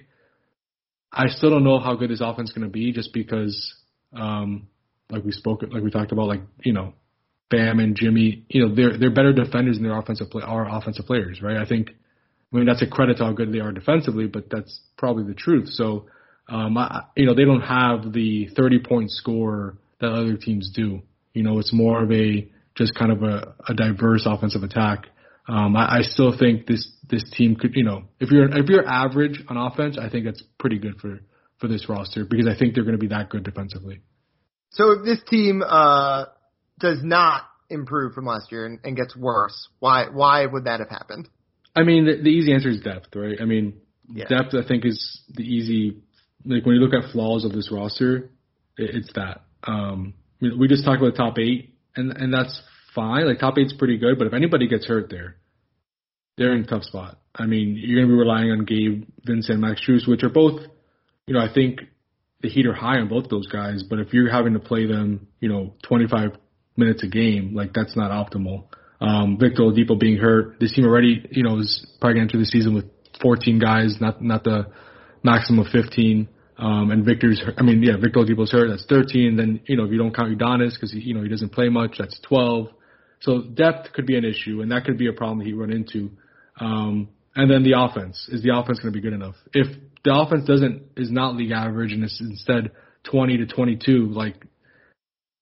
[1.11, 3.75] I still don't know how good this offense is going to be, just because,
[4.13, 4.67] um,
[5.11, 6.93] like we spoke, like we talked about, like you know,
[7.49, 11.05] Bam and Jimmy, you know, they're they're better defenders than their offensive play, our offensive
[11.05, 11.57] players, right?
[11.57, 14.81] I think, I mean, that's a credit to how good they are defensively, but that's
[14.97, 15.69] probably the truth.
[15.69, 16.07] So,
[16.49, 21.01] um, I, you know, they don't have the 30 point score that other teams do.
[21.33, 25.05] You know, it's more of a just kind of a, a diverse offensive attack.
[25.47, 28.85] Um, I, I still think this this team could, you know, if you're if you're
[28.85, 31.19] average on offense, I think that's pretty good for
[31.59, 34.01] for this roster because I think they're going to be that good defensively.
[34.71, 36.25] So if this team uh,
[36.79, 40.89] does not improve from last year and, and gets worse, why why would that have
[40.89, 41.27] happened?
[41.75, 43.37] I mean, the, the easy answer is depth, right?
[43.41, 44.25] I mean, Yeah.
[44.27, 44.53] depth.
[44.55, 45.97] I think is the easy.
[46.45, 48.29] Like when you look at flaws of this roster,
[48.77, 49.41] it, it's that.
[49.63, 52.61] Um, we, we just talked about the top eight, and and that's
[52.95, 53.27] fine.
[53.27, 55.35] Like top eight's pretty good, but if anybody gets hurt there,
[56.37, 57.19] they're in a tough spot.
[57.35, 60.61] I mean, you're going to be relying on Gabe, Vincent, Max Strus, which are both,
[61.27, 61.81] you know, I think
[62.41, 63.83] the heat are high on both those guys.
[63.87, 66.31] But if you're having to play them, you know, 25
[66.77, 68.65] minutes a game, like that's not optimal.
[68.99, 72.39] Um, Victor Oladipo being hurt, this team already, you know, is probably going to enter
[72.39, 72.85] the season with
[73.21, 74.67] 14 guys, not not the
[75.23, 76.29] maximum of 15.
[76.59, 79.37] Um, and Victor's, I mean, yeah, Victor Oladipo's hurt, that's 13.
[79.37, 81.97] Then, you know, if you don't count Udonis because you know he doesn't play much,
[81.99, 82.69] that's 12.
[83.19, 86.11] So depth could be an issue, and that could be a problem he run into.
[86.59, 89.35] Um, and then the offense is the offense going to be good enough?
[89.53, 89.67] If
[90.03, 92.71] the offense doesn't is not league average and it's instead
[93.03, 94.43] 20 to 22, like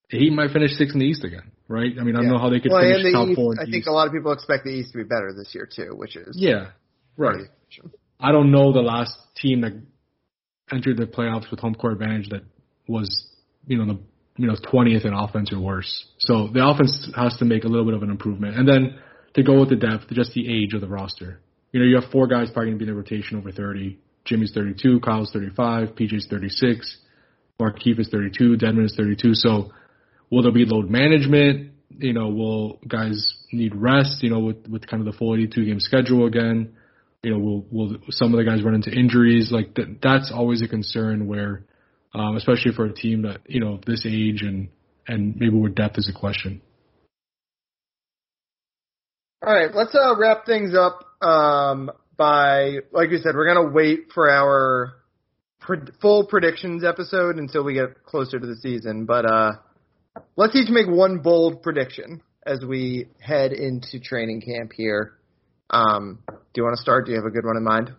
[0.10, 1.92] he might finish sixth in the East again, right?
[2.00, 3.54] I mean, I don't know how they could well, finish the top East, four.
[3.54, 3.88] in I think East.
[3.88, 6.36] a lot of people expect the East to be better this year too, which is
[6.40, 6.72] Yeah,
[7.18, 7.48] right.
[8.20, 9.74] I don't know the last team that
[10.72, 12.44] entered the playoffs with home court advantage that
[12.88, 13.28] was,
[13.68, 14.00] you know, the
[14.38, 16.06] you know 20th in offense or worse.
[16.20, 19.00] So the offense has to make a little bit of an improvement, and then
[19.36, 21.42] to go with the depth, just the age of the roster.
[21.72, 24.00] You know, you have four guys probably going to be in the rotation over 30.
[24.24, 26.98] Jimmy's 32, Kyle's 35, PJ's 36,
[27.62, 29.36] Markieff is 32, Dedmon is 32.
[29.36, 29.72] So
[30.30, 31.72] will there be load management?
[31.98, 34.24] You know, will guys need rest?
[34.24, 36.74] You know, with with kind of the full 82 game schedule again
[37.26, 39.52] you know, will will some of the guys run into injuries?
[39.52, 41.64] Like that, that's always a concern where,
[42.14, 44.70] um, especially for a team that you know this age and
[45.08, 46.62] and maybe where depth is a question.
[49.44, 54.12] All right, let's uh, wrap things up um, by, like you said, we're gonna wait
[54.14, 54.94] for our
[55.62, 59.06] pre- full predictions episode until we get closer to the season.
[59.06, 59.52] But uh,
[60.36, 65.14] let's each make one bold prediction as we head into training camp here.
[65.70, 67.06] Um, do you want to start?
[67.06, 67.94] Do you have a good one in mind?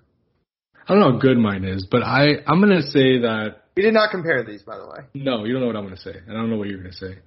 [0.88, 3.92] I don't know how good mine is, but I I'm gonna say that We did
[3.94, 4.98] not compare these, by the way.
[5.14, 6.92] no, you don't know what I'm gonna say, and I don't know what you're gonna
[6.92, 7.18] say.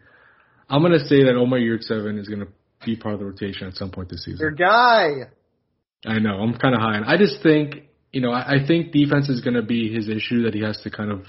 [0.70, 2.48] I'm gonna say that Omar Yurtseven is gonna
[2.86, 4.40] be part of the rotation at some point this season.
[4.40, 5.30] Your guy.
[6.06, 6.40] I know.
[6.40, 6.96] I'm kind of high.
[6.96, 7.76] and I just think,
[8.14, 10.80] you know, I, I think defense is going to be his issue that he has
[10.84, 11.26] to kind of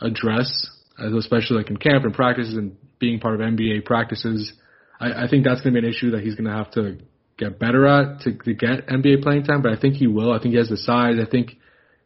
[0.00, 4.52] address, especially like in camp and practices and being part of NBA practices.
[5.00, 6.98] I, I think that's going to be an issue that he's going to have to
[7.36, 9.62] get better at to, to get NBA playing time.
[9.62, 10.32] But I think he will.
[10.32, 11.16] I think he has the size.
[11.20, 11.56] I think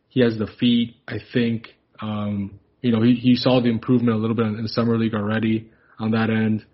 [0.08, 0.96] he has the feet.
[1.06, 1.68] I think,
[2.00, 5.14] um, you know, he, he saw the improvement a little bit in the summer league
[5.14, 6.64] already on that end.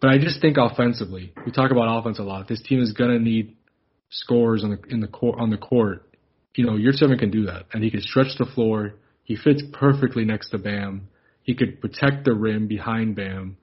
[0.00, 2.48] But I just think offensively, we talk about offense a lot.
[2.48, 3.56] This team is going to need
[4.10, 6.06] scores on the in the court on the court,
[6.54, 8.94] you know, Yurtseven can do that, and he can stretch the floor.
[9.24, 11.08] He fits perfectly next to Bam.
[11.42, 13.56] He could protect the rim behind Bam.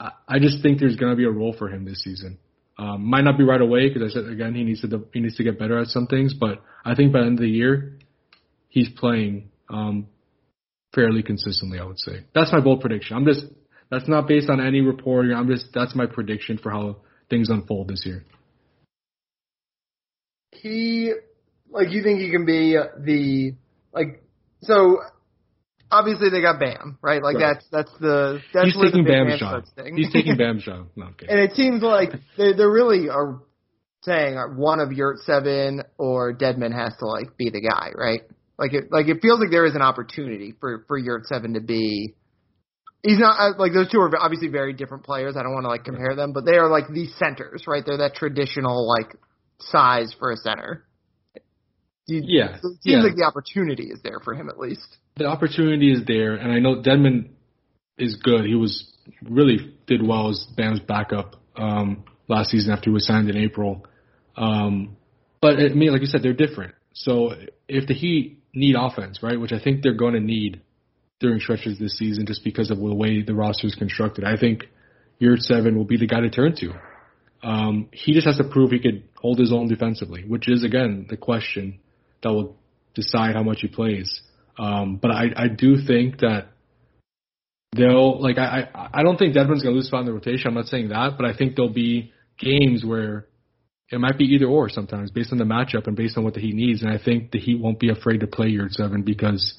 [0.00, 2.38] I, just think there's going to be a role for him this season.
[2.78, 5.36] Um, might not be right away because I said again he needs to he needs
[5.36, 7.98] to get better at some things, but I think by the end of the year
[8.68, 10.06] he's playing um,
[10.94, 11.80] fairly consistently.
[11.80, 13.16] I would say that's my bold prediction.
[13.16, 13.46] I'm just
[13.90, 15.32] that's not based on any reporting.
[15.32, 18.24] I'm just that's my prediction for how things unfold this year.
[20.52, 21.12] he
[21.70, 23.54] like you think he can be the
[23.92, 24.22] like
[24.62, 24.98] so
[25.90, 27.54] obviously they got Bam right like Right.
[27.54, 29.64] that's that's the that's He's taking the Bam's job.
[29.76, 29.96] thing.
[29.96, 30.88] He's taking Bam's job.
[30.96, 31.34] No, I'm kidding.
[31.34, 33.40] and it seems like they they really are
[34.02, 38.20] saying one of Yurtseven or Dedmon has to like be the guy right
[38.58, 42.14] like it like it feels like there is an opportunity for for Yurtseven to be.
[43.04, 45.36] He's not uh, like those two are obviously very different players.
[45.36, 47.84] I don't want to like compare them, but they are like the centers, right?
[47.86, 49.14] They're that traditional like
[49.60, 50.84] size for a center.
[52.08, 52.98] You, Yeah, it seems yeah.
[53.02, 54.96] like the opportunity is there for him at least.
[55.18, 57.30] The opportunity is there, and I know Dedmon
[57.98, 58.44] is good.
[58.46, 58.90] He was
[59.22, 63.84] really did well as Bam's backup um, last season after he was signed in April.
[64.36, 64.96] Um,
[65.40, 66.74] but I mean, like you said, they're different.
[66.92, 67.32] So
[67.68, 70.62] if the Heat need offense, right, which I think they're going to need
[71.20, 74.64] during stretches this season, just because of the way the roster is constructed, I think
[75.20, 76.72] Yurtseven will be the guy to turn to.
[77.42, 81.06] Um, he just has to prove he could hold his own defensively, which is again
[81.08, 81.80] the question
[82.22, 82.56] that will
[82.94, 84.22] decide how much he plays.
[84.58, 86.48] Um, but I, I do think that
[87.76, 90.48] they'll like I, I I don't think Dedmon's gonna lose spot in the rotation.
[90.48, 93.26] I'm not saying that, but I think there'll be games where
[93.90, 96.40] it might be either or sometimes based on the matchup and based on what the
[96.40, 96.82] Heat needs.
[96.82, 99.56] And I think the Heat won't be afraid to play Yurtseven because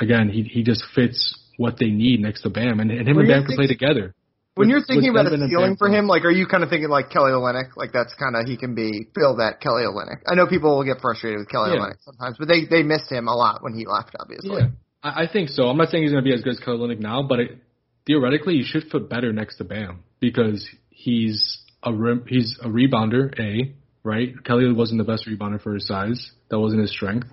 [0.00, 3.24] again he he just fits what they need next to Bam and, and him Well,
[3.24, 4.14] and Bam can play together.
[4.54, 6.62] When with- you're thinking about a Devin and ceiling for him, like, are you kind
[6.62, 7.74] of thinking like Kelly Olynyk?
[7.76, 10.20] Like, that's kind of he can be fill that Kelly Olynyk.
[10.26, 11.80] I know people will get frustrated with Kelly Yeah.
[11.80, 14.14] Olynyk sometimes, but they they missed him a lot when he left.
[14.20, 14.68] Obviously, Yeah,
[15.02, 15.68] I, I think so.
[15.68, 17.58] I'm not saying he's going to be as good as Kelly Olynyk now, but it,
[18.06, 23.32] theoretically, he should fit better next to Bam because he's a rim, he's a rebounder.
[23.40, 23.72] A
[24.04, 24.34] right.
[24.44, 26.30] Kelly wasn't the best rebounder for his size.
[26.50, 27.28] That wasn't his strength.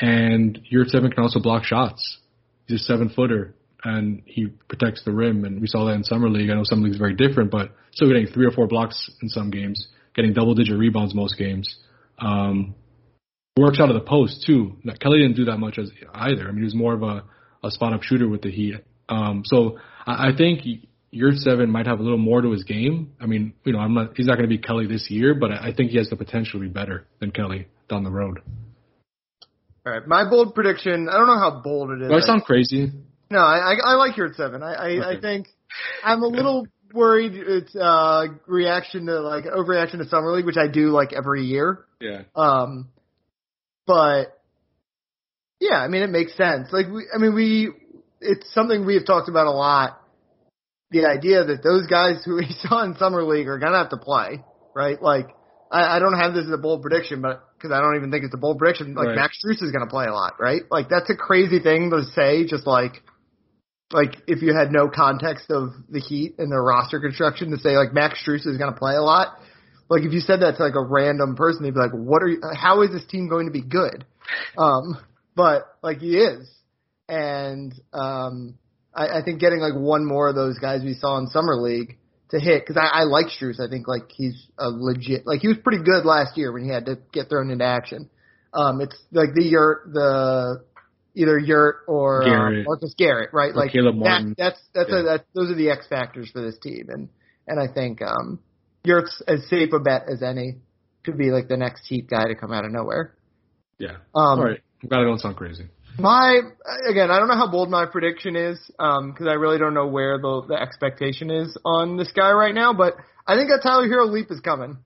[0.00, 2.18] And Yurtseven can also block shots.
[2.66, 5.44] He's a seven footer and he protects the rim.
[5.44, 6.50] And we saw that in summer league.
[6.50, 9.28] I know summer league is very different, but still getting three or four blocks in
[9.28, 11.76] some games, getting double digit rebounds most games.
[12.18, 12.74] Um,
[13.56, 14.76] works out of the post too.
[14.82, 16.48] Now, Kelly didn't do that much as either.
[16.48, 17.24] I mean, he was more of a,
[17.62, 18.74] a spot up shooter with the Heat.
[19.08, 20.62] Um, so I, I think
[21.14, 23.12] Yurtseven might have a little more to his game.
[23.20, 24.16] I mean, you know, I'm not.
[24.16, 26.16] He's not going to be Kelly this year, but I, I think he has the
[26.16, 28.40] potential to be better than Kelly down the road.
[29.86, 31.08] All right, my bold prediction.
[31.08, 32.08] I don't know how bold it is.
[32.08, 32.90] Do I sound crazy?
[33.34, 34.62] No, I, I, like Yurtseven.
[34.62, 35.48] I, I, I think
[36.04, 40.68] I'm a little worried it's uh reaction to like overreaction to summer league, which I
[40.68, 41.84] do like every year.
[42.00, 42.22] Yeah.
[42.36, 42.90] Um,
[43.88, 44.38] but
[45.58, 46.68] yeah, I mean it makes sense.
[46.70, 47.72] Like we, I mean we,
[48.20, 50.00] it's something we have talked about a lot.
[50.92, 53.96] The idea that those guys who we saw in summer league are gonna have to
[53.96, 54.44] play,
[54.76, 55.02] right?
[55.02, 55.26] Like
[55.72, 58.22] I, I don't have this as a bold prediction, but because I don't even think
[58.22, 59.16] it's a bold prediction, like Right.
[59.16, 60.62] Max Strus is gonna play a lot, right?
[60.70, 63.02] Like that's a crazy thing to say, just like.
[63.92, 67.76] Like if you had no context of the Heat and their roster construction to say
[67.76, 69.38] like Max Strus is going to play a lot,
[69.88, 72.28] like if you said that to like a random person, they'd be like, "What are
[72.28, 72.40] you?
[72.54, 74.04] How is this team going to be good?"
[74.56, 74.98] Um,
[75.36, 76.50] but like he is,
[77.08, 78.58] and um,
[78.94, 81.98] I, I think getting like one more of those guys we saw in summer league
[82.30, 83.60] to hit because I, I like Strus.
[83.60, 86.70] I think like he's a legit like he was pretty good last year when he
[86.70, 88.08] had to get thrown into action.
[88.52, 90.64] Um, it's like the year the
[91.14, 92.66] either Yurt or uh, Garrett.
[92.66, 93.52] Marcus Garrett, right?
[93.52, 95.00] Or like Caleb that, that's that's Yeah.
[95.00, 97.08] a, that those are the X factors for this team, and
[97.46, 98.40] and I think um,
[98.84, 100.58] Yurt's as safe a bet as any
[101.04, 103.14] to be like the next Heat guy to come out of nowhere.
[103.78, 103.96] Yeah.
[104.14, 104.60] Um, All right.
[104.82, 105.66] I'm glad I don't sound crazy.
[105.98, 106.40] My
[106.88, 110.18] again, I don't know how bold my prediction is because I really don't know where
[110.18, 112.72] the the expectation is on this guy right now.
[112.72, 112.94] But
[113.26, 114.78] I think that Tyler Herro leap is coming.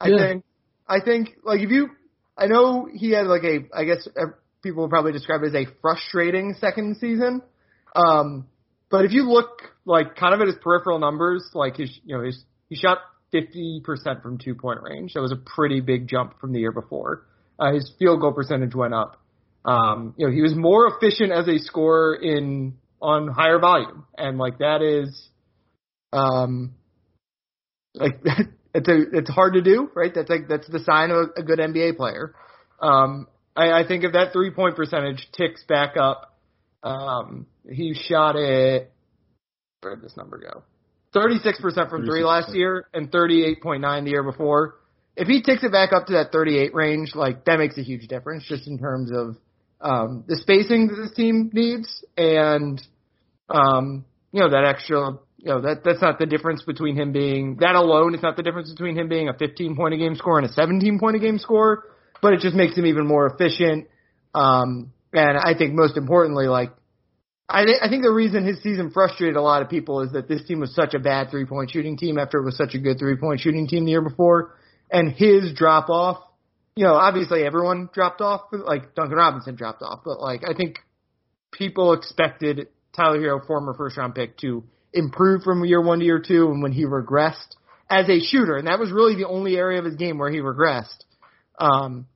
[0.00, 0.18] I Yeah.
[0.18, 0.44] think
[0.88, 1.90] I think like if you,
[2.38, 4.08] I know he had like a I guess
[4.66, 7.42] people would probably describe it as a frustrating second season.
[7.94, 8.46] Um,
[8.90, 12.24] but if you look like kind of at his peripheral numbers, like his you know
[12.24, 12.98] his he shot
[13.32, 15.14] fifty percent from two point range.
[15.14, 17.26] That was a pretty big jump from the year before.
[17.58, 19.20] Uh, his field goal percentage went up.
[19.64, 24.38] Um, you know, he was more efficient as a scorer in on higher volume, and
[24.38, 25.28] like that is,
[26.12, 26.74] um,
[27.94, 28.20] like
[28.74, 30.12] it's a it's hard to do, right?
[30.14, 32.34] That's like that's the sign of a good NBA player.
[32.80, 36.36] Um, I, I think if that three point percentage ticks back up,
[36.82, 38.92] um, he shot it.
[39.80, 40.62] Where did this number go?
[41.12, 44.76] Thirty six percent from three last year and thirty eight point nine the year before.
[45.16, 47.82] If he ticks it back up to that thirty eight range, like that makes a
[47.82, 49.36] huge difference just in terms of
[49.80, 52.80] um, the spacing that this team needs and
[53.48, 57.56] um, you know that extra you know that that's not the difference between him being
[57.60, 60.38] that alone is not the difference between him being a 15 point a game scorer
[60.38, 61.84] and a 17 point a game scorer,
[62.22, 63.88] but it just makes him even more efficient.
[64.34, 66.70] Um, and I think most importantly, like
[67.48, 70.28] I, th- I think the reason his season frustrated a lot of people is that
[70.28, 72.78] this team was such a bad three point shooting team after it was such a
[72.78, 74.56] good three point shooting team the year before,
[74.90, 76.18] and his drop off.
[76.74, 80.80] You know, obviously everyone dropped off, like Duncan Robinson dropped off, but like I think
[81.52, 86.22] people expected Tyler Herro, former first round pick, to improve from year one to year
[86.26, 87.54] two, and when he regressed
[87.88, 90.38] as a shooter, and that was really the only area of his game where he
[90.38, 91.04] regressed.
[91.58, 92.06] Um,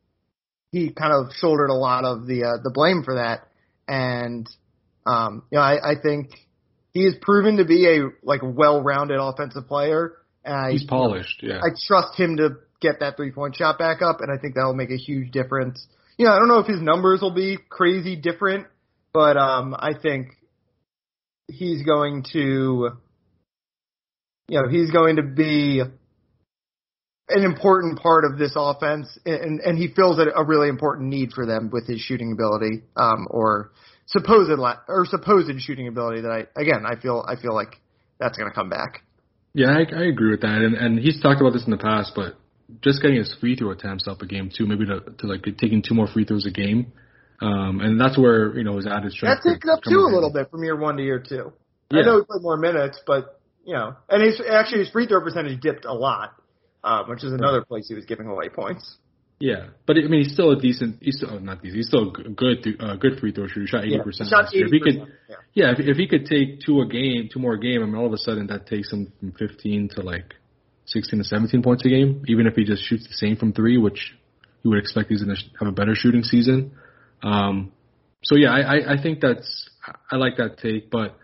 [0.73, 3.49] he kind of shouldered a lot of the uh, the blame for that,
[3.89, 4.49] and
[5.07, 6.31] um, you know I, I think
[6.93, 10.13] he has proven to be a like well-rounded offensive player.
[10.45, 11.43] And I, He's polished.
[11.43, 11.59] Yeah.
[11.59, 14.75] I trust him to get that three point shot back up, and I think that'll
[14.75, 15.87] make a huge difference.
[16.17, 18.67] You know, I don't know if his numbers will be crazy different,
[19.13, 20.29] but um, I think
[21.49, 22.91] he's going to,
[24.49, 25.83] you know, he's going to be
[27.31, 31.33] an important part of this offense, and and he fills a, a really important need
[31.33, 33.71] for them with his shooting ability, um, or
[34.07, 37.81] supposed la- or supposed shooting ability that I again I feel I feel like
[38.19, 39.03] that's going to come back.
[39.53, 42.13] Yeah, I, I agree with that, and and he's talked about this in the past,
[42.15, 42.37] but
[42.83, 45.83] just getting his free throw attempts up a game too, maybe to to like taking
[45.83, 46.93] two more free throws a game,
[47.41, 49.43] um, and that's where you know his added That strength.
[49.43, 51.53] ticked could up too a little bit from year one to year two.
[51.93, 55.21] I know he played more minutes, but you know, and his actually his free throw
[55.21, 56.35] percentage dipped a lot,
[56.85, 58.97] um, which is another place he was giving away points.
[59.39, 60.99] Yeah, but I mean, he's still a decent.
[61.01, 61.77] He's still oh, not decent.
[61.77, 63.63] He's still a good, uh, good free throw shooter.
[63.63, 64.29] He shot eighty Yeah, percent.
[64.29, 64.67] he shot last year.
[64.67, 64.97] If he could,
[65.29, 65.37] yeah.
[65.55, 67.95] yeah, if, if he could take two a game, two more a game, I mean,
[67.95, 70.35] all of a sudden that takes him from fifteen to like
[70.85, 72.23] sixteen to seventeen points a game.
[72.29, 74.13] Even if he just shoots the same from three, which
[74.63, 76.73] you would expect he's going to have a better shooting season.
[77.23, 77.73] Um,
[78.23, 79.71] so yeah, I, I, I think that's
[80.11, 81.17] I like that take, but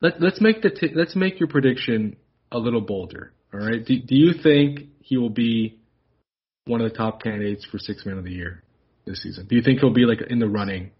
[0.00, 2.16] let let's make the t- let's make your prediction
[2.50, 3.32] a little bolder.
[3.54, 5.80] All right, do, do you think he will be
[6.66, 8.62] one of the top candidates for six man of the year
[9.04, 9.46] this season?
[9.46, 10.92] Do you think he'll be like in the running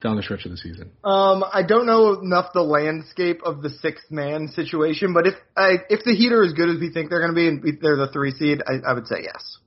[0.00, 0.90] down the stretch of the season?
[1.04, 5.74] Um, I don't know enough the landscape of the sixth man situation, but if I,
[5.90, 7.98] if the Heat are as good as we think they're going to be and they're
[7.98, 9.58] the three seed, I, I would say yes.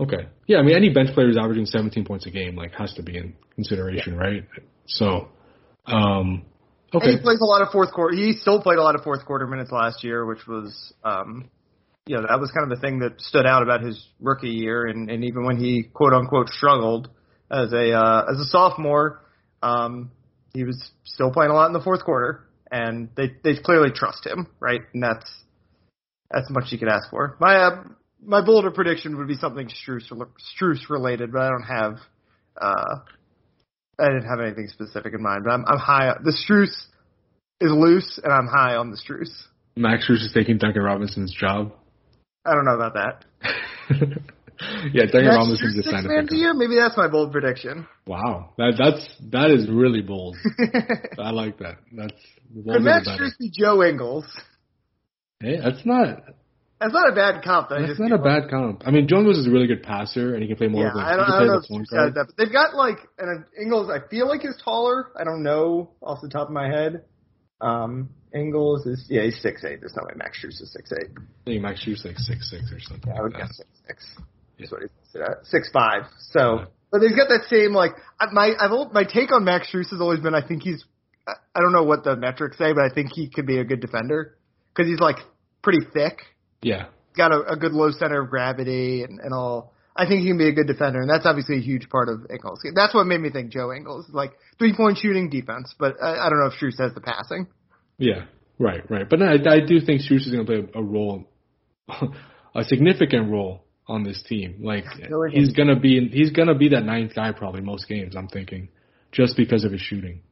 [0.00, 0.26] Okay.
[0.46, 3.02] Yeah, I mean any bench player who's averaging 17 points a game like has to
[3.02, 4.42] be in consideration, right?
[4.86, 5.28] So,
[5.86, 6.46] um,
[6.94, 7.12] And okay.
[7.12, 8.16] he plays a lot of fourth quarter.
[8.16, 11.50] He still played a lot of fourth quarter minutes last year, which was, um,
[12.06, 14.86] you know, that was kind of the thing that stood out about his rookie year,
[14.86, 17.08] and, and even when he quote unquote struggled
[17.50, 19.22] as a uh, as a sophomore,
[19.62, 20.10] um,
[20.52, 24.26] he was still playing a lot in the fourth quarter, and they they clearly trust
[24.26, 24.82] him, right?
[24.92, 25.30] And that's
[26.30, 27.36] that's much you could ask for.
[27.40, 27.84] My uh,
[28.22, 31.98] my bolder prediction would be something Strus Strus related, but I don't have.
[32.60, 32.96] Uh,
[33.98, 36.12] I didn't have anything specific in mind, but I'm I'm high.
[36.22, 36.70] The Strus
[37.60, 39.30] is loose, and I'm high on the Strus.
[39.76, 41.72] Max Strus is taking Duncan Robinson's job.
[42.44, 43.24] I don't know about that.
[44.92, 46.54] yeah, Duncan Next Robinson year's just six signed a man big of the.
[46.58, 47.86] Maybe that's my bold prediction.
[48.06, 50.36] Wow, that that's that is really bold.
[51.18, 51.78] I like that.
[51.92, 52.12] That's
[52.54, 53.30] the bolder Could the Max better.
[53.38, 54.26] Be Joe Ingles?
[55.40, 56.22] Hey, that's not
[56.80, 57.68] That's not a bad comp.
[57.70, 58.82] That I that's not a bad comp.
[58.86, 60.96] I mean, Jones is a really good passer, and he can play more Yeah, of
[60.96, 62.04] a I don't, I don't know if a point Strus guard.
[62.08, 63.90] has that, but they've got like and Ingles.
[63.90, 65.08] I feel like is taller.
[65.18, 67.04] I don't know off the top of my head.
[67.60, 69.80] Um, Ingles is yeah, he's six eight.
[69.80, 71.10] There's no way Max Strus is six eight.
[71.16, 73.10] I think Max Strus like six six or something.
[73.12, 74.06] Yeah, I would like guess six six.
[74.18, 74.24] Yeah.
[74.58, 75.28] That's what he's listed at.
[75.28, 76.02] Uh, six five.
[76.30, 76.64] So, Yeah.
[76.90, 80.00] but he's got that same like I- my I've my take on Max Strus has
[80.00, 80.84] always been I think he's
[81.26, 83.64] I I don't know what the metrics say, but I think he could be a
[83.64, 84.36] good defender
[84.74, 85.16] because he's like
[85.62, 86.18] pretty thick,
[86.60, 89.72] Yeah, got a, a good low center of gravity and, and all.
[89.96, 92.26] I think he can be a good defender, and that's obviously a huge part of
[92.28, 92.66] Ingles.
[92.74, 96.28] That's what made me think Joe Ingles like three point shooting defense, but I, I
[96.28, 97.46] don't know if Strus has the passing.
[97.98, 98.24] Yeah,
[98.58, 99.08] right, right.
[99.08, 101.24] But no, I, I do think Strus is going to play a, role,
[102.54, 104.60] a significant role on this team.
[104.62, 104.84] Like
[105.30, 108.16] he's going to be he's going to be that ninth guy probably most games.
[108.16, 108.68] I'm thinking,
[109.12, 110.22] just because of his shooting.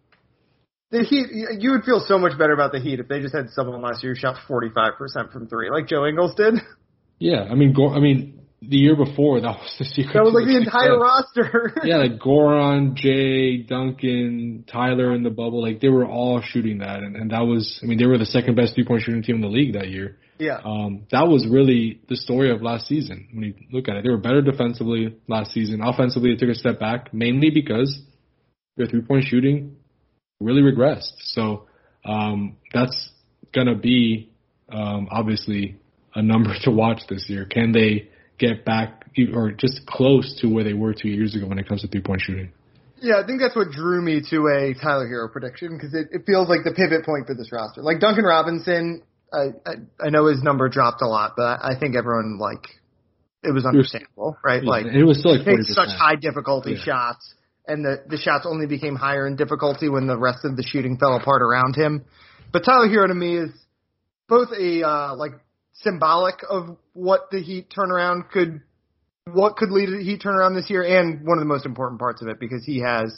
[0.91, 3.49] The Heat, you would feel so much better about the Heat if they just had
[3.51, 6.55] someone last year who shot 45% from three, like Joe Ingles did.
[7.19, 10.15] Yeah, I mean, Gor- I mean, the year before that was the secret.
[10.15, 11.75] That was like the entire roster.
[11.85, 17.01] Yeah, like Goran, Jae, Duncan, Tyler in the bubble, like they were all shooting that,
[17.01, 19.37] and, and that was, I mean, they were the second best three point shooting team
[19.37, 20.19] in the league that year.
[20.39, 20.61] yeah.
[20.65, 23.29] Um, that was really the story of last season.
[23.33, 25.81] When you look at it, they were better defensively last season.
[25.83, 28.01] Offensively, they took a step back, mainly because
[28.77, 29.77] their three point shooting
[30.41, 31.13] really regressed.
[31.19, 31.67] So
[32.05, 33.11] um, that's
[33.53, 34.31] gonna be
[34.71, 35.79] um, obviously
[36.15, 37.45] a number to watch this year.
[37.45, 38.09] Can they
[38.43, 41.83] get back or just close to where they were two years ago when it comes
[41.83, 42.51] to three point shooting?
[43.01, 46.23] Yeah, I think that's what drew me to a Tyler Herro prediction because it, it
[46.25, 47.83] feels like the pivot point for this roster.
[47.83, 51.97] Like Duncan Robinson, I, I I know his number dropped a lot, but I, think
[51.97, 52.63] everyone like
[53.43, 54.63] it was understandable, right?
[54.63, 56.85] Like it was still like such high difficulty Yeah.
[56.85, 57.35] shots,
[57.67, 60.97] and the the shots only became higher in difficulty when the rest of the shooting
[60.97, 62.05] fell apart around him.
[62.53, 63.51] But Tyler Herro to me is
[64.29, 65.33] both a uh, like
[65.75, 68.63] symbolic of what the Heat turnaround could,
[69.33, 72.01] what could lead to the Heat turnaround this year, and one of the most important
[72.01, 73.17] parts of it because he has,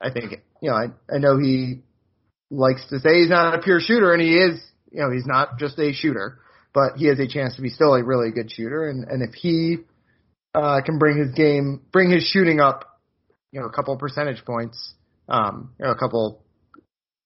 [0.00, 1.82] I think, you know, I I know he
[2.50, 5.58] likes to say he's not a pure shooter, and he is, you know, he's not
[5.58, 6.38] just a shooter,
[6.72, 9.34] but he has a chance to be still a really good shooter, and and if
[9.34, 9.78] he
[10.54, 13.00] uh, can bring his game, bring his shooting up,
[13.52, 14.94] you know, a couple percentage points,
[15.28, 16.42] um, you know, a couple,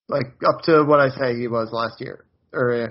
[0.09, 2.89] like up to what I say he was last year, or uh,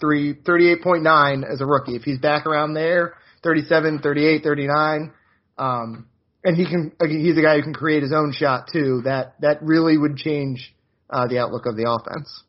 [0.00, 1.96] three, 38.9 as a rookie.
[1.96, 5.12] If he's back around there, 37, 38, 39,
[5.58, 6.06] um,
[6.42, 9.02] and he can, he's a guy who can create his own shot too.
[9.04, 10.74] That that really would change
[11.08, 12.42] uh, the outlook of the offense.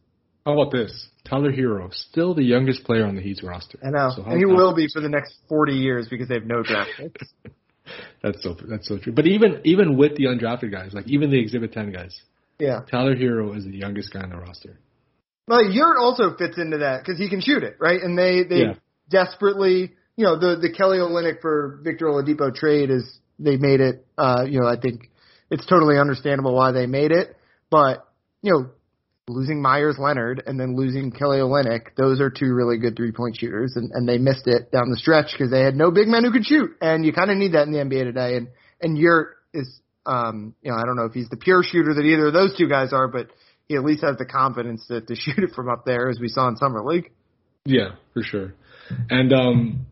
[0.45, 1.07] How about this?
[1.27, 3.79] Tyler Herro, still the youngest player on the Heat's roster.
[3.83, 6.45] I know, So and he will be for the next 40 years because they have
[6.45, 7.33] no draft picks.
[8.21, 9.13] That's so that's so true.
[9.13, 12.19] But even even with the undrafted guys, like even the Exhibit Ten guys,
[12.59, 12.81] yeah.
[12.89, 14.77] Tyler Herro is the youngest guy on the roster.
[15.47, 18.01] Well, Yurt also fits into that because he can shoot it, right?
[18.01, 18.73] And they they Yeah.
[19.09, 24.05] desperately, you know, the the Kelly Olynyk for Victor Oladipo trade is they made it.
[24.17, 25.11] Uh, you know, I think
[25.51, 27.35] it's totally understandable why they made it,
[27.69, 28.07] but
[28.41, 28.69] you know,
[29.27, 33.37] losing Meyers Leonard and then losing Kelly Olynyk, those are two really good three point
[33.37, 36.23] shooters, and and they missed it down the stretch because they had no big men
[36.23, 38.37] who could shoot, and you kind of need that in the NBA today.
[38.37, 38.47] And
[38.81, 42.01] and Yurt is, um, you know, I don't know if he's the pure shooter that
[42.01, 43.27] either of those two guys are, but
[43.67, 46.27] he at least has the confidence to, to shoot it from up there, as we
[46.27, 47.11] saw in summer league.
[47.65, 48.53] Yeah, for sure.
[49.09, 49.85] And um,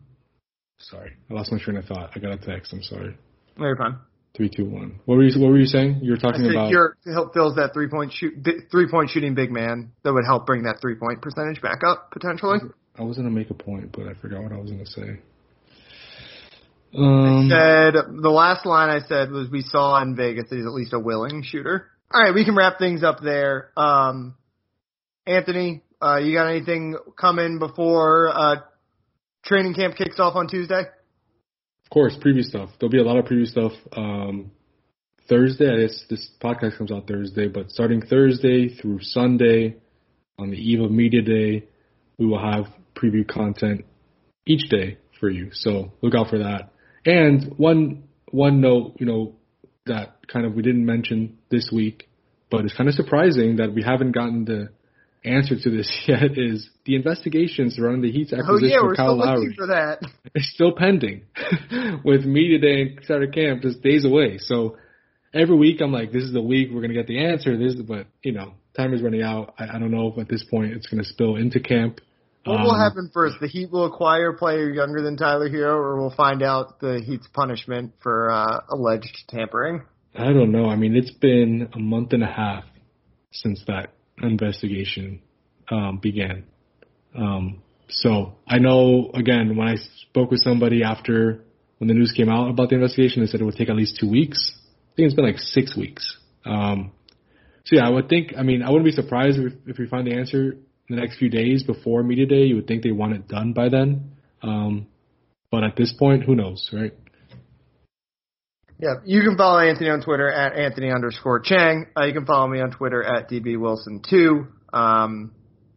[0.78, 2.10] sorry, I lost my train of thought.
[2.14, 2.72] I got a text.
[2.72, 3.16] I'm sorry.
[3.56, 3.98] No, you're fine.
[4.36, 4.98] Three, two, one.
[5.04, 6.00] What were you What were you saying?
[6.02, 6.70] You were talking I about.
[6.70, 8.34] Yurt help fills that three point shoot,
[8.70, 12.10] three point shooting big man that would help bring that three point percentage back up
[12.10, 12.58] potentially.
[12.96, 15.20] I was gonna make a point, but I forgot what I was gonna say.
[16.96, 20.66] Um, I said the last line I said was we saw in Vegas that he's
[20.66, 21.90] at least a willing shooter.
[22.14, 23.70] All right, we can wrap things up there.
[23.76, 24.36] Um,
[25.26, 28.56] Anthony, uh, you got anything coming before uh,
[29.44, 30.82] training camp kicks off on Tuesday?
[30.82, 32.70] Of course, preview stuff.
[32.78, 33.72] There'll be a lot of preview stuff.
[33.96, 34.52] Um,
[35.28, 39.78] Thursday, I guess this podcast comes out Thursday, but starting Thursday through Sunday,
[40.38, 41.66] on the eve of media day,
[42.16, 43.84] we will have preview content
[44.46, 45.48] each day for you.
[45.50, 46.70] So look out for that.
[47.04, 49.34] And one one note, you know,
[49.86, 52.08] that kind of we didn't mention this week,
[52.50, 54.68] but it's kind of surprising that we haven't gotten the
[55.24, 56.36] answer to this yet.
[56.36, 60.00] Is the investigation surrounding the Heat's acquisition oh, yeah, of Kyle Lowry for that.
[60.34, 61.22] is still pending,
[62.04, 64.38] with media day and Saturday camp just days away.
[64.38, 64.76] So
[65.32, 67.56] every week I'm like, this is the week we're gonna get the answer.
[67.56, 69.54] This, but you know, time is running out.
[69.58, 72.00] I, I don't know if at this point it's gonna spill into camp.
[72.44, 73.36] What will um, happen first?
[73.40, 77.02] The Heat will acquire a player younger than Tyler Herro, or we'll find out the
[77.04, 79.82] Heat's punishment for uh, alleged tampering?
[80.14, 80.66] I don't know.
[80.66, 82.64] I mean, it's been a month and a half
[83.32, 85.22] since that investigation
[85.70, 86.44] um, began.
[87.16, 89.76] Um, so I know, again, when I
[90.08, 91.44] spoke with somebody after
[91.78, 93.98] when the news came out about the investigation, they said it would take at least
[93.98, 94.52] two weeks.
[94.92, 96.16] I think it's been like six weeks.
[96.44, 96.92] Um,
[97.64, 98.32] so yeah, I would think.
[98.36, 100.58] I mean, I wouldn't be surprised if, if we find the answer
[100.88, 102.44] the next few days before media day.
[102.44, 104.12] You would think they want it done by then.
[104.42, 104.86] Um,
[105.50, 106.92] but at this point, who knows, right?
[108.78, 111.86] Yeah, you can follow Anthony on Twitter at Anthony underscore Chiang.
[111.96, 114.48] Uh, you can follow me on Twitter at DB Wilson2.
[114.72, 115.32] Um,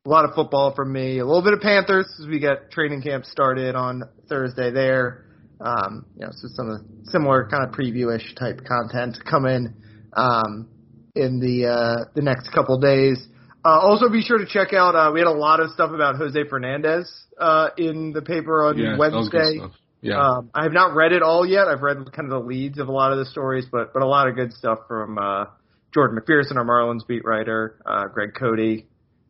[0.06, 3.02] a lot of football from me, a little bit of Panthers as we get training
[3.02, 5.26] camp started on Thursday there.
[5.60, 9.74] Um, you know, so some of the similar kind of preview-ish type content coming
[10.14, 10.70] um,
[11.16, 13.28] in the uh, the next couple days.
[13.68, 14.96] Uh, also, be sure to check out.
[14.96, 18.78] Uh, we had a lot of stuff about Jose Fernandez uh, in the paper on
[18.78, 19.60] yeah, Wednesday.
[20.00, 20.22] Yeah.
[20.22, 21.68] Um, I have not read it all yet.
[21.68, 24.08] I've read kind of the leads of a lot of the stories, but but a
[24.08, 25.46] lot of good stuff from uh,
[25.94, 28.88] Jordan McPherson, our Marlins beat writer, uh, Greg Cody,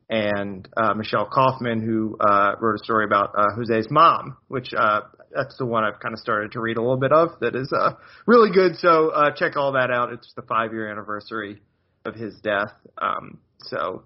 [0.08, 5.02] and uh, Michelle Kaufman, who uh, wrote a story about uh, Jose's mom, which uh,
[5.34, 7.30] that's the one I've kind of started to read a little bit of.
[7.42, 7.94] That is uh,
[8.28, 8.76] really good.
[8.78, 10.14] So uh, check all that out.
[10.14, 11.62] It's the five year anniversary
[12.06, 12.74] of his death.
[13.02, 14.04] Um, so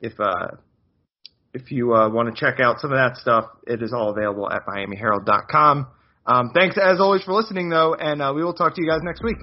[0.00, 0.56] if uh,
[1.54, 4.50] if you uh, want to check out some of that stuff, it is all available
[4.50, 5.86] at MiamiHerald.com.
[6.26, 9.00] Um, thanks as always for listening, though, and uh, we will talk to you guys
[9.02, 9.38] next week.